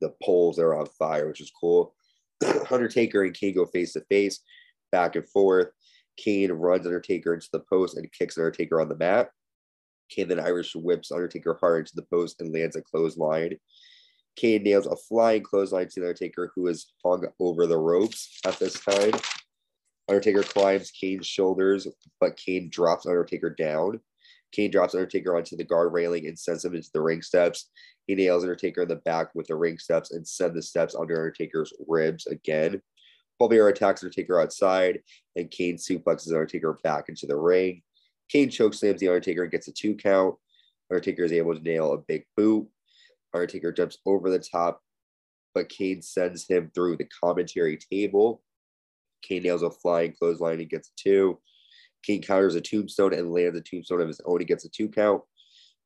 the 0.00 0.14
poles 0.22 0.56
that 0.56 0.62
are 0.62 0.78
on 0.78 0.86
fire, 0.98 1.26
which 1.26 1.40
is 1.40 1.50
cool. 1.58 1.94
Undertaker 2.70 3.24
and 3.24 3.34
Kane 3.34 3.54
go 3.54 3.66
face 3.66 3.94
to 3.94 4.00
face, 4.02 4.40
back 4.92 5.16
and 5.16 5.28
forth. 5.28 5.68
Kane 6.18 6.52
runs 6.52 6.84
Undertaker 6.84 7.32
into 7.32 7.48
the 7.52 7.60
post 7.60 7.96
and 7.96 8.12
kicks 8.12 8.36
Undertaker 8.36 8.80
on 8.80 8.88
the 8.88 8.96
mat. 8.96 9.30
Kane 10.10 10.28
then 10.28 10.40
Irish 10.40 10.74
whips 10.74 11.12
Undertaker 11.12 11.56
hard 11.60 11.80
into 11.80 11.96
the 11.96 12.06
post 12.12 12.40
and 12.40 12.52
lands 12.52 12.76
a 12.76 12.82
clothesline. 12.82 13.56
Kane 14.36 14.62
nails 14.62 14.86
a 14.86 14.96
flying 14.96 15.42
clothesline 15.42 15.88
to 15.88 16.00
Undertaker, 16.00 16.52
who 16.54 16.66
is 16.66 16.92
hung 17.04 17.26
over 17.40 17.66
the 17.66 17.78
ropes 17.78 18.38
at 18.44 18.58
this 18.58 18.78
time. 18.80 19.12
Undertaker 20.08 20.42
climbs 20.42 20.90
Kane's 20.90 21.26
shoulders, 21.26 21.86
but 22.20 22.36
Kane 22.36 22.68
drops 22.70 23.06
Undertaker 23.06 23.50
down. 23.50 24.00
Kane 24.52 24.70
drops 24.70 24.94
Undertaker 24.94 25.36
onto 25.36 25.56
the 25.56 25.64
guard 25.64 25.92
railing 25.92 26.26
and 26.26 26.38
sends 26.38 26.64
him 26.64 26.74
into 26.74 26.88
the 26.94 27.02
ring 27.02 27.20
steps. 27.20 27.68
He 28.06 28.14
nails 28.14 28.42
Undertaker 28.42 28.82
in 28.82 28.88
the 28.88 28.96
back 28.96 29.34
with 29.34 29.46
the 29.48 29.56
ring 29.56 29.78
steps 29.78 30.12
and 30.12 30.26
sends 30.26 30.54
the 30.54 30.62
steps 30.62 30.94
under 30.94 31.16
Undertaker's 31.16 31.72
ribs 31.86 32.26
again. 32.26 32.80
Bearer 33.46 33.68
attacks 33.68 34.02
Undertaker 34.02 34.40
outside, 34.40 35.00
and 35.36 35.50
Kane 35.50 35.76
suplexes 35.76 36.32
Undertaker 36.32 36.78
back 36.82 37.08
into 37.08 37.26
the 37.26 37.36
ring. 37.36 37.82
Kane 38.28 38.48
chokeslams 38.48 38.98
the 38.98 39.08
Undertaker 39.08 39.42
and 39.42 39.52
gets 39.52 39.68
a 39.68 39.72
two 39.72 39.94
count. 39.94 40.34
Undertaker 40.90 41.22
is 41.22 41.32
able 41.32 41.54
to 41.54 41.62
nail 41.62 41.92
a 41.92 41.98
big 41.98 42.24
boot. 42.36 42.66
Undertaker 43.32 43.72
jumps 43.72 43.98
over 44.06 44.30
the 44.30 44.38
top, 44.38 44.82
but 45.54 45.68
Kane 45.68 46.02
sends 46.02 46.48
him 46.48 46.70
through 46.74 46.96
the 46.96 47.08
commentary 47.22 47.78
table. 47.92 48.42
Kane 49.22 49.42
nails 49.42 49.62
a 49.62 49.70
flying 49.70 50.12
clothesline 50.12 50.60
and 50.60 50.70
gets 50.70 50.88
a 50.88 50.92
two. 50.96 51.38
Kane 52.02 52.22
counters 52.22 52.54
a 52.54 52.60
tombstone 52.60 53.12
and 53.12 53.32
lands 53.32 53.58
a 53.58 53.60
tombstone 53.60 54.00
of 54.00 54.08
his 54.08 54.20
own. 54.24 54.40
He 54.40 54.46
gets 54.46 54.64
a 54.64 54.68
two 54.68 54.88
count. 54.88 55.22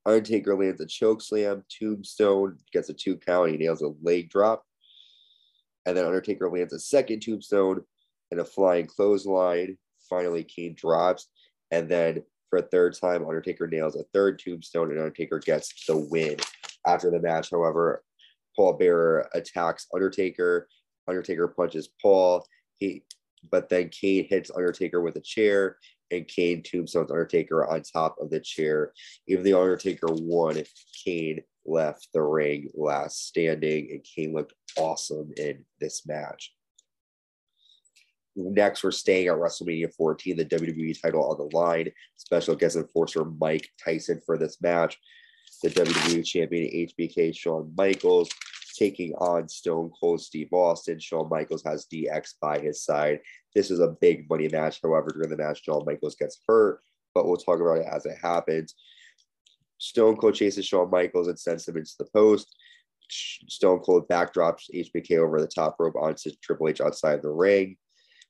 Undertaker 0.04 0.56
lands 0.56 0.80
a 0.80 0.86
choke 0.86 1.22
slam. 1.22 1.64
Tombstone 1.68 2.58
gets 2.72 2.88
a 2.88 2.94
two 2.94 3.16
count. 3.16 3.50
He 3.50 3.56
nails 3.56 3.82
a 3.82 3.92
leg 4.02 4.30
drop. 4.30 4.64
And 5.87 5.97
then 5.97 6.07
Undertaker 6.07 6.51
lands 6.51 6.73
a 6.73 6.79
second 6.79 7.21
tombstone 7.21 7.83
and 8.31 8.40
a 8.40 8.45
flying 8.45 8.87
clothesline. 8.87 9.79
Finally, 10.09 10.45
Kane 10.45 10.75
drops. 10.75 11.29
And 11.71 11.88
then 11.88 12.23
for 12.51 12.59
a 12.59 12.62
third 12.62 12.95
time, 12.99 13.25
Undertaker 13.25 13.66
nails 13.66 13.97
a 13.97 14.05
third 14.12 14.38
tombstone 14.38 14.90
and 14.90 14.99
Undertaker 14.99 15.38
gets 15.38 15.87
the 15.87 15.97
win. 15.97 16.37
After 16.87 17.11
the 17.11 17.21
match, 17.21 17.51
however, 17.51 18.03
Paul 18.57 18.75
Bearer 18.75 19.29
attacks 19.35 19.87
Undertaker. 19.95 20.68
Undertaker 21.09 21.49
punches 21.49 21.88
Paul. 22.01 22.47
He 22.77 23.05
but 23.51 23.68
then 23.68 23.88
Kane 23.88 24.27
hits 24.29 24.51
Undertaker 24.55 25.01
with 25.01 25.16
a 25.16 25.21
chair 25.21 25.79
and 26.12 26.29
Kane 26.29 26.62
tombstones 26.62 27.11
Undertaker 27.11 27.66
on 27.66 27.83
top 27.83 28.16
of 28.21 28.31
the 28.31 28.38
chair. 28.38 28.92
Even 29.27 29.45
the 29.45 29.59
Undertaker 29.59 30.09
won, 30.11 30.62
Kane 31.05 31.42
left 31.64 32.09
the 32.12 32.22
ring 32.22 32.68
last 32.75 33.27
standing, 33.29 33.88
and 33.90 34.05
Kane 34.05 34.35
looked 34.35 34.55
awesome 34.77 35.33
in 35.37 35.64
this 35.81 36.07
match. 36.07 36.53
Next, 38.35 38.83
we're 38.83 38.92
staying 38.92 39.29
at 39.29 39.35
WrestleMania 39.35 39.92
14, 39.94 40.37
the 40.37 40.44
WWE 40.44 41.01
title 41.01 41.31
on 41.31 41.37
the 41.37 41.57
line. 41.57 41.90
Special 42.16 42.55
guest 42.55 42.77
enforcer 42.77 43.25
Mike 43.25 43.68
Tyson 43.83 44.22
for 44.25 44.38
this 44.38 44.61
match. 44.62 44.98
The 45.62 45.68
WWE 45.68 46.25
champion 46.25 46.88
HBK 46.88 47.37
Shawn 47.37 47.72
Michaels 47.77 48.31
taking 48.75 49.12
on 49.16 49.48
Stone 49.48 49.92
Cold 50.01 50.20
Steve 50.20 50.48
Austin. 50.53 50.98
Shawn 50.98 51.29
Michaels 51.29 51.62
has 51.64 51.87
DX 51.92 52.35
by 52.40 52.59
his 52.59 52.83
side. 52.83 53.20
This 53.55 53.70
is 53.70 53.81
a 53.81 53.94
big 54.01 54.29
money 54.31 54.48
match. 54.48 54.81
However, 54.83 55.11
during 55.12 55.31
the 55.31 55.37
match, 55.37 55.62
Shawn 55.64 55.85
Michaels 55.87 56.16
gets 56.16 56.40
hurt, 56.48 56.81
but 57.14 57.27
we'll 57.27 57.37
talk 57.37 57.61
about 57.61 57.79
it 57.79 57.87
as 57.90 58.07
it 58.07 58.16
happens. 58.20 58.75
Stone 59.83 60.16
Cold 60.16 60.37
chases 60.37 60.64
Shawn 60.64 60.90
Michaels 60.90 61.27
and 61.27 61.37
sends 61.37 61.66
him 61.66 61.77
into 61.77 61.95
the 61.99 62.07
post. 62.14 62.55
Stone 63.11 63.81
Cold 63.81 64.09
backdrops 64.09 64.71
HBK 64.73 65.18
over 65.18 65.40
the 65.40 65.49
top 65.49 65.75
rope 65.81 65.97
onto 65.97 66.31
Triple 66.40 66.68
H 66.68 66.81
outside 66.81 67.21
the 67.21 67.33
ring. 67.33 67.77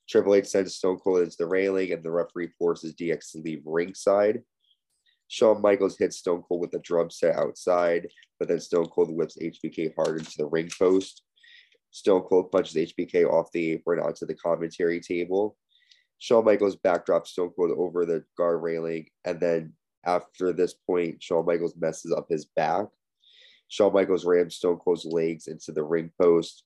Triple 0.09 0.33
H 0.33 0.47
sends 0.47 0.75
Stone 0.75 0.97
Cold 0.97 1.21
into 1.21 1.35
the 1.37 1.45
railing, 1.45 1.93
and 1.93 2.01
the 2.01 2.09
referee 2.09 2.49
forces 2.57 2.95
DX 2.95 3.33
to 3.33 3.37
leave 3.37 3.61
ringside. 3.65 4.41
Shawn 5.27 5.61
Michaels 5.61 5.95
hits 5.95 6.17
Stone 6.17 6.41
Cold 6.41 6.61
with 6.61 6.73
a 6.73 6.79
drum 6.79 7.11
set 7.11 7.35
outside, 7.35 8.07
but 8.39 8.47
then 8.47 8.59
Stone 8.59 8.87
Cold 8.87 9.15
whips 9.15 9.37
HBK 9.37 9.93
hard 9.95 10.17
into 10.17 10.33
the 10.35 10.47
ring 10.47 10.71
post. 10.79 11.21
Stone 11.91 12.23
Cold 12.23 12.51
punches 12.51 12.73
HBK 12.73 13.29
off 13.31 13.51
the 13.51 13.73
apron 13.73 13.99
onto 13.99 14.25
the 14.25 14.33
commentary 14.33 14.99
table. 14.99 15.55
Shawn 16.17 16.45
Michaels 16.45 16.77
backdrops 16.77 17.27
Stone 17.27 17.51
Cold 17.55 17.77
over 17.77 18.07
the 18.07 18.23
guard 18.39 18.63
railing, 18.63 19.05
and 19.23 19.39
then 19.39 19.73
after 20.05 20.51
this 20.53 20.73
point, 20.73 21.21
Shawn 21.21 21.45
Michaels 21.45 21.75
messes 21.77 22.11
up 22.11 22.27
his 22.29 22.45
back. 22.45 22.85
Shawn 23.67 23.93
Michaels 23.93 24.25
rams 24.25 24.55
Stone 24.55 24.77
Cold's 24.77 25.05
legs 25.05 25.47
into 25.47 25.71
the 25.71 25.83
ring 25.83 26.11
post. 26.21 26.63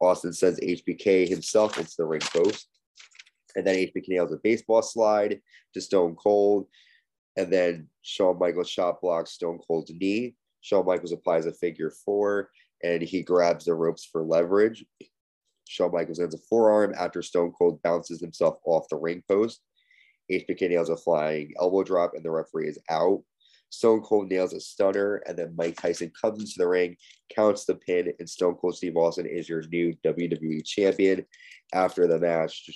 Austin 0.00 0.32
sends 0.32 0.60
HBK 0.60 1.28
himself 1.28 1.78
into 1.78 1.94
the 1.96 2.04
ring 2.04 2.20
post. 2.20 2.68
And 3.54 3.66
then 3.66 3.76
HBK 3.76 4.08
nails 4.08 4.32
a 4.32 4.38
baseball 4.42 4.82
slide 4.82 5.40
to 5.74 5.80
Stone 5.80 6.16
Cold. 6.16 6.66
And 7.36 7.52
then 7.52 7.88
Shawn 8.02 8.38
Michaels 8.38 8.68
shot 8.68 9.00
blocks 9.00 9.32
Stone 9.32 9.60
Cold's 9.66 9.92
knee. 9.92 10.34
Shawn 10.60 10.84
Michaels 10.84 11.12
applies 11.12 11.46
a 11.46 11.52
figure 11.52 11.90
four 12.04 12.50
and 12.82 13.02
he 13.02 13.22
grabs 13.22 13.64
the 13.64 13.74
ropes 13.74 14.04
for 14.04 14.22
leverage. 14.22 14.84
Shawn 15.68 15.92
Michaels 15.92 16.20
ends 16.20 16.34
a 16.34 16.38
forearm 16.50 16.94
after 16.98 17.22
Stone 17.22 17.52
Cold 17.52 17.80
bounces 17.82 18.20
himself 18.20 18.56
off 18.64 18.88
the 18.90 18.96
ring 18.96 19.22
post. 19.28 19.60
HBK 20.40 20.70
nails 20.70 20.88
a 20.88 20.96
flying 20.96 21.52
elbow 21.60 21.82
drop 21.82 22.14
and 22.14 22.24
the 22.24 22.30
referee 22.30 22.68
is 22.68 22.78
out. 22.88 23.22
Stone 23.70 24.02
Cold 24.02 24.28
nails 24.28 24.52
a 24.52 24.60
stunner, 24.60 25.22
and 25.26 25.36
then 25.36 25.56
Mike 25.56 25.80
Tyson 25.80 26.12
comes 26.20 26.40
into 26.40 26.54
the 26.58 26.68
ring, 26.68 26.94
counts 27.34 27.64
the 27.64 27.74
pin, 27.74 28.12
and 28.18 28.28
Stone 28.28 28.56
Cold 28.56 28.76
Steve 28.76 28.98
Austin 28.98 29.24
is 29.24 29.48
your 29.48 29.62
new 29.68 29.94
WWE 30.04 30.62
champion. 30.62 31.24
After 31.72 32.06
the 32.06 32.18
match, 32.18 32.68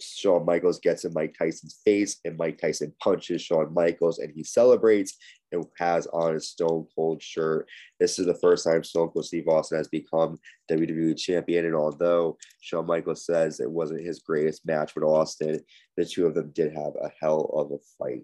Shawn 0.00 0.44
Michaels 0.44 0.80
gets 0.80 1.04
in 1.04 1.12
Mike 1.12 1.36
Tyson's 1.38 1.80
face, 1.84 2.18
and 2.24 2.36
Mike 2.36 2.58
Tyson 2.58 2.92
punches 3.00 3.40
Shawn 3.40 3.72
Michaels, 3.72 4.18
and 4.18 4.32
he 4.34 4.42
celebrates 4.42 5.16
and 5.54 5.66
has 5.78 6.06
on 6.08 6.34
his 6.34 6.48
Stone 6.48 6.86
Cold 6.94 7.22
shirt. 7.22 7.66
This 7.98 8.18
is 8.18 8.26
the 8.26 8.34
first 8.34 8.64
time 8.64 8.84
Stone 8.84 9.10
Cold 9.10 9.24
Steve 9.24 9.48
Austin 9.48 9.78
has 9.78 9.88
become 9.88 10.38
WWE 10.70 11.16
champion, 11.16 11.66
and 11.66 11.74
although 11.74 12.36
Shawn 12.60 12.86
Michaels 12.86 13.24
says 13.24 13.60
it 13.60 13.70
wasn't 13.70 14.04
his 14.04 14.20
greatest 14.20 14.66
match 14.66 14.94
with 14.94 15.04
Austin, 15.04 15.60
the 15.96 16.04
two 16.04 16.26
of 16.26 16.34
them 16.34 16.50
did 16.54 16.72
have 16.72 16.94
a 17.00 17.10
hell 17.20 17.50
of 17.54 17.72
a 17.72 17.78
fight. 17.98 18.22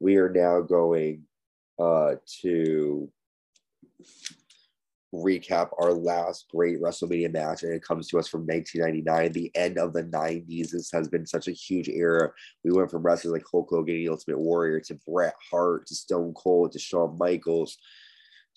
We 0.00 0.16
are 0.16 0.30
now 0.30 0.60
going 0.60 1.24
uh, 1.78 2.16
to 2.42 3.10
recap 5.22 5.70
our 5.80 5.92
last 5.92 6.46
great 6.50 6.80
WrestleMania 6.80 7.32
match, 7.32 7.62
and 7.62 7.72
it 7.72 7.82
comes 7.82 8.08
to 8.08 8.18
us 8.18 8.28
from 8.28 8.46
1999, 8.46 9.32
the 9.32 9.50
end 9.54 9.78
of 9.78 9.92
the 9.92 10.04
90s. 10.04 10.70
This 10.70 10.90
has 10.92 11.08
been 11.08 11.26
such 11.26 11.48
a 11.48 11.52
huge 11.52 11.88
era. 11.88 12.30
We 12.64 12.72
went 12.72 12.90
from 12.90 13.02
wrestlers 13.02 13.32
like 13.32 13.44
Hulk 13.50 13.68
Hogan, 13.70 13.96
the 13.96 14.08
Ultimate 14.08 14.38
Warrior, 14.38 14.80
to 14.80 14.98
Bret 15.06 15.34
Hart, 15.50 15.86
to 15.86 15.94
Stone 15.94 16.34
Cold, 16.34 16.72
to 16.72 16.78
Shawn 16.78 17.16
Michaels. 17.18 17.78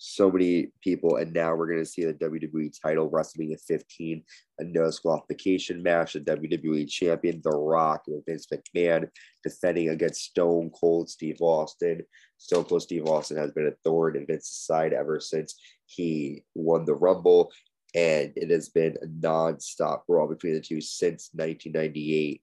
So 0.02 0.30
many 0.30 0.68
people, 0.82 1.16
and 1.16 1.30
now 1.30 1.54
we're 1.54 1.66
going 1.66 1.84
to 1.84 1.84
see 1.84 2.06
the 2.06 2.14
WWE 2.14 2.72
title 2.80 3.10
WrestleMania 3.10 3.60
15, 3.60 4.24
a 4.58 4.64
no 4.64 4.86
disqualification 4.86 5.82
match. 5.82 6.14
The 6.14 6.20
WWE 6.20 6.88
Champion, 6.88 7.42
The 7.44 7.50
Rock, 7.50 8.04
with 8.06 8.24
Vince 8.24 8.46
McMahon 8.50 9.10
defending 9.44 9.90
against 9.90 10.24
Stone 10.24 10.70
Cold 10.70 11.10
Steve 11.10 11.36
Austin. 11.42 12.00
Stone 12.38 12.64
Cold 12.64 12.80
Steve 12.80 13.04
Austin 13.04 13.36
has 13.36 13.50
been 13.50 13.66
a 13.66 13.76
thorn 13.84 14.16
in 14.16 14.24
Vince's 14.26 14.56
side 14.56 14.94
ever 14.94 15.20
since 15.20 15.60
he 15.84 16.44
won 16.54 16.86
the 16.86 16.94
Rumble, 16.94 17.52
and 17.94 18.32
it 18.36 18.48
has 18.48 18.70
been 18.70 18.96
a 19.02 19.06
non-stop 19.06 20.06
brawl 20.06 20.28
between 20.28 20.54
the 20.54 20.62
two 20.62 20.80
since 20.80 21.28
1998. 21.34 22.40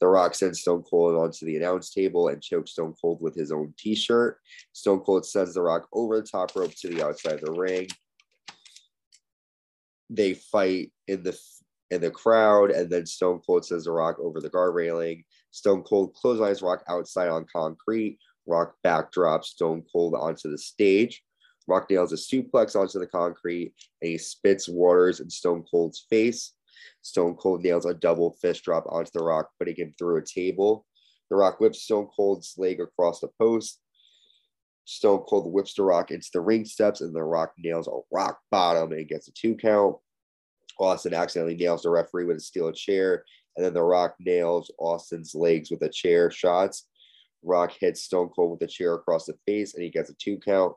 The 0.00 0.06
Rock 0.06 0.34
sends 0.34 0.60
Stone 0.60 0.84
Cold 0.88 1.16
onto 1.16 1.44
the 1.44 1.56
announce 1.56 1.90
table 1.90 2.28
and 2.28 2.42
chokes 2.42 2.72
Stone 2.72 2.94
Cold 3.00 3.20
with 3.20 3.34
his 3.34 3.50
own 3.50 3.74
T-shirt. 3.76 4.38
Stone 4.72 5.00
Cold 5.00 5.26
sends 5.26 5.54
The 5.54 5.62
Rock 5.62 5.88
over 5.92 6.20
the 6.20 6.26
top 6.26 6.54
rope 6.54 6.74
to 6.80 6.88
the 6.88 7.04
outside 7.04 7.34
of 7.34 7.40
the 7.40 7.52
ring. 7.52 7.88
They 10.10 10.34
fight 10.34 10.92
in 11.06 11.22
the 11.22 11.38
in 11.90 12.00
the 12.02 12.10
crowd, 12.10 12.70
and 12.70 12.90
then 12.90 13.06
Stone 13.06 13.40
Cold 13.46 13.64
sends 13.64 13.84
The 13.84 13.92
Rock 13.92 14.18
over 14.20 14.40
the 14.40 14.50
guard 14.50 14.74
railing. 14.74 15.24
Stone 15.50 15.82
Cold 15.82 16.14
clotheslines 16.14 16.62
Rock 16.62 16.84
outside 16.88 17.28
on 17.28 17.46
concrete. 17.52 18.18
Rock 18.46 18.74
backdrops 18.84 19.44
Stone 19.44 19.84
Cold 19.92 20.14
onto 20.14 20.50
the 20.50 20.58
stage. 20.58 21.22
Rock 21.66 21.90
nails 21.90 22.12
a 22.12 22.16
suplex 22.16 22.74
onto 22.74 22.98
the 22.98 23.06
concrete 23.06 23.74
and 24.00 24.10
he 24.10 24.18
spits 24.18 24.68
waters 24.68 25.20
in 25.20 25.28
Stone 25.28 25.64
Cold's 25.70 26.06
face. 26.08 26.54
Stone 27.02 27.36
Cold 27.36 27.62
nails 27.62 27.86
a 27.86 27.94
double 27.94 28.36
fist 28.40 28.64
drop 28.64 28.84
onto 28.88 29.10
the 29.12 29.22
Rock, 29.22 29.50
putting 29.58 29.76
him 29.76 29.94
through 29.98 30.18
a 30.18 30.24
table. 30.24 30.86
The 31.30 31.36
Rock 31.36 31.60
whips 31.60 31.82
Stone 31.82 32.08
Cold's 32.14 32.54
leg 32.56 32.80
across 32.80 33.20
the 33.20 33.28
post. 33.38 33.80
Stone 34.84 35.24
Cold 35.28 35.52
whips 35.52 35.74
the 35.74 35.82
Rock 35.82 36.10
into 36.10 36.28
the 36.32 36.40
ring 36.40 36.64
steps, 36.64 37.00
and 37.00 37.14
the 37.14 37.22
Rock 37.22 37.52
nails 37.58 37.88
a 37.88 38.00
rock 38.10 38.38
bottom 38.50 38.92
and 38.92 39.08
gets 39.08 39.28
a 39.28 39.32
two 39.32 39.54
count. 39.54 39.96
Austin 40.80 41.12
accidentally 41.12 41.56
nails 41.56 41.82
the 41.82 41.90
referee 41.90 42.24
with 42.24 42.36
a 42.36 42.40
steel 42.40 42.70
chair, 42.72 43.24
and 43.56 43.66
then 43.66 43.74
the 43.74 43.82
Rock 43.82 44.14
nails 44.20 44.70
Austin's 44.78 45.34
legs 45.34 45.70
with 45.70 45.82
a 45.82 45.88
chair 45.88 46.30
shots. 46.30 46.86
Rock 47.42 47.72
hits 47.78 48.02
Stone 48.02 48.30
Cold 48.30 48.52
with 48.52 48.68
a 48.68 48.72
chair 48.72 48.94
across 48.94 49.26
the 49.26 49.34
face, 49.46 49.74
and 49.74 49.82
he 49.82 49.90
gets 49.90 50.10
a 50.10 50.14
two 50.14 50.38
count. 50.38 50.74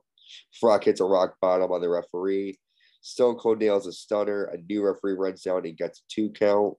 Rock 0.61 0.83
hits 0.83 1.01
a 1.01 1.05
rock 1.05 1.35
bottom 1.41 1.71
on 1.71 1.81
the 1.81 1.89
referee. 1.89 2.59
Stone 3.01 3.35
Cold 3.35 3.59
nails 3.59 3.87
a 3.87 3.91
stunner. 3.91 4.45
A 4.45 4.57
new 4.57 4.83
referee 4.85 5.13
runs 5.13 5.41
down 5.41 5.65
and 5.65 5.77
gets 5.77 5.99
a 5.99 6.03
two 6.07 6.29
count. 6.29 6.75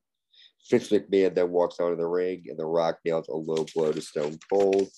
Vince 0.71 0.91
McMahon 0.91 1.35
then 1.35 1.51
walks 1.51 1.81
out 1.81 1.93
of 1.93 1.99
the 1.99 2.07
ring, 2.07 2.45
and 2.49 2.59
The 2.59 2.65
Rock 2.65 2.99
nails 3.05 3.29
a 3.29 3.35
low 3.35 3.67
blow 3.75 3.93
to 3.93 4.01
Stone 4.01 4.39
Cold. 4.51 4.89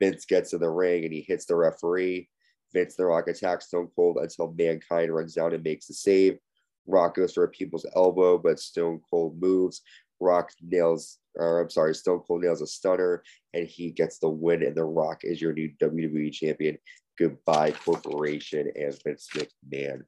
Vince 0.00 0.24
gets 0.24 0.52
in 0.52 0.60
the 0.60 0.68
ring 0.68 1.04
and 1.04 1.12
he 1.12 1.20
hits 1.20 1.46
the 1.46 1.54
referee. 1.54 2.28
Vince 2.72 2.96
The 2.96 3.06
Rock 3.06 3.28
attacks 3.28 3.66
Stone 3.66 3.90
Cold 3.94 4.18
until 4.20 4.52
Mankind 4.58 5.14
runs 5.14 5.34
down 5.34 5.54
and 5.54 5.62
makes 5.62 5.86
the 5.86 5.94
save. 5.94 6.38
Rock 6.86 7.14
goes 7.14 7.34
for 7.34 7.44
a 7.44 7.48
people's 7.48 7.86
elbow, 7.94 8.38
but 8.38 8.58
Stone 8.58 9.00
Cold 9.08 9.40
moves. 9.40 9.82
Rock 10.18 10.50
nails, 10.60 11.18
or 11.36 11.60
I'm 11.60 11.70
sorry, 11.70 11.94
Stone 11.94 12.20
Cold 12.26 12.42
nails 12.42 12.62
a 12.62 12.66
stunner, 12.66 13.22
and 13.54 13.68
he 13.68 13.90
gets 13.90 14.18
the 14.18 14.28
win. 14.28 14.64
And 14.64 14.74
The 14.74 14.84
Rock 14.84 15.20
is 15.22 15.40
your 15.40 15.52
new 15.52 15.70
WWE 15.80 16.32
champion. 16.32 16.78
Goodbye, 17.16 17.72
Corporation, 17.72 18.72
and 18.74 18.98
Vince 19.04 19.28
McMahon. 19.36 20.02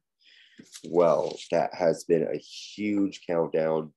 Well, 0.89 1.37
that 1.51 1.73
has 1.73 2.03
been 2.03 2.23
a 2.23 2.37
huge 2.37 3.21
countdown. 3.27 3.91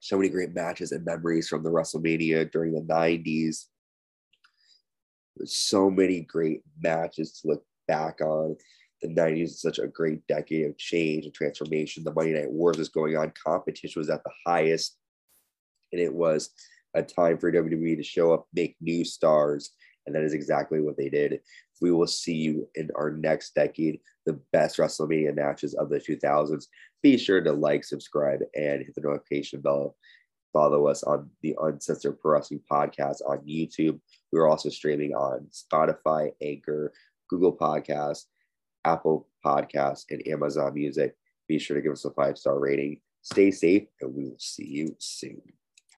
So 0.00 0.16
many 0.16 0.28
great 0.28 0.54
matches 0.54 0.92
and 0.92 1.04
memories 1.04 1.48
from 1.48 1.62
the 1.62 1.70
WrestleMania 1.70 2.50
during 2.50 2.74
the 2.74 2.82
90s. 2.82 3.64
So 5.44 5.90
many 5.90 6.20
great 6.20 6.62
matches 6.80 7.40
to 7.40 7.48
look 7.48 7.64
back 7.88 8.20
on. 8.20 8.56
The 9.02 9.08
90s 9.08 9.44
is 9.44 9.60
such 9.60 9.78
a 9.78 9.88
great 9.88 10.26
decade 10.26 10.66
of 10.66 10.78
change 10.78 11.24
and 11.24 11.34
transformation. 11.34 12.04
The 12.04 12.12
Monday 12.12 12.34
Night 12.34 12.50
Wars 12.50 12.78
was 12.78 12.88
going 12.88 13.16
on. 13.16 13.32
Competition 13.42 14.00
was 14.00 14.10
at 14.10 14.22
the 14.24 14.32
highest. 14.46 14.96
And 15.92 16.00
it 16.00 16.12
was 16.12 16.50
a 16.94 17.02
time 17.02 17.38
for 17.38 17.52
WWE 17.52 17.96
to 17.96 18.02
show 18.02 18.32
up, 18.32 18.46
make 18.54 18.76
new 18.80 19.04
stars, 19.04 19.70
and 20.06 20.14
that 20.14 20.22
is 20.22 20.32
exactly 20.32 20.80
what 20.80 20.96
they 20.96 21.08
did. 21.08 21.40
We 21.80 21.90
will 21.92 22.06
see 22.06 22.34
you 22.34 22.68
in 22.74 22.90
our 22.96 23.10
next 23.10 23.54
decade, 23.54 24.00
the 24.26 24.40
best 24.52 24.78
WrestleMania 24.78 25.34
matches 25.34 25.74
of 25.74 25.88
the 25.88 25.98
2000s. 25.98 26.66
Be 27.02 27.18
sure 27.18 27.42
to 27.42 27.52
like, 27.52 27.84
subscribe, 27.84 28.40
and 28.54 28.84
hit 28.84 28.94
the 28.94 29.02
notification 29.02 29.60
bell. 29.60 29.96
Follow 30.52 30.86
us 30.86 31.02
on 31.02 31.28
the 31.42 31.56
Uncensored 31.60 32.20
Pro 32.20 32.32
Wrestling 32.32 32.62
Podcast 32.70 33.16
on 33.28 33.38
YouTube. 33.38 33.98
We're 34.30 34.48
also 34.48 34.68
streaming 34.68 35.12
on 35.12 35.48
Spotify, 35.50 36.30
Anchor, 36.40 36.92
Google 37.28 37.56
Podcasts, 37.56 38.26
Apple 38.84 39.28
Podcasts, 39.44 40.04
and 40.10 40.26
Amazon 40.28 40.74
Music. 40.74 41.16
Be 41.48 41.58
sure 41.58 41.76
to 41.76 41.82
give 41.82 41.92
us 41.92 42.04
a 42.04 42.10
five 42.10 42.38
star 42.38 42.58
rating. 42.58 43.00
Stay 43.22 43.50
safe, 43.50 43.84
and 44.00 44.14
we 44.14 44.24
will 44.24 44.38
see 44.38 44.66
you 44.66 44.94
soon. 44.98 45.42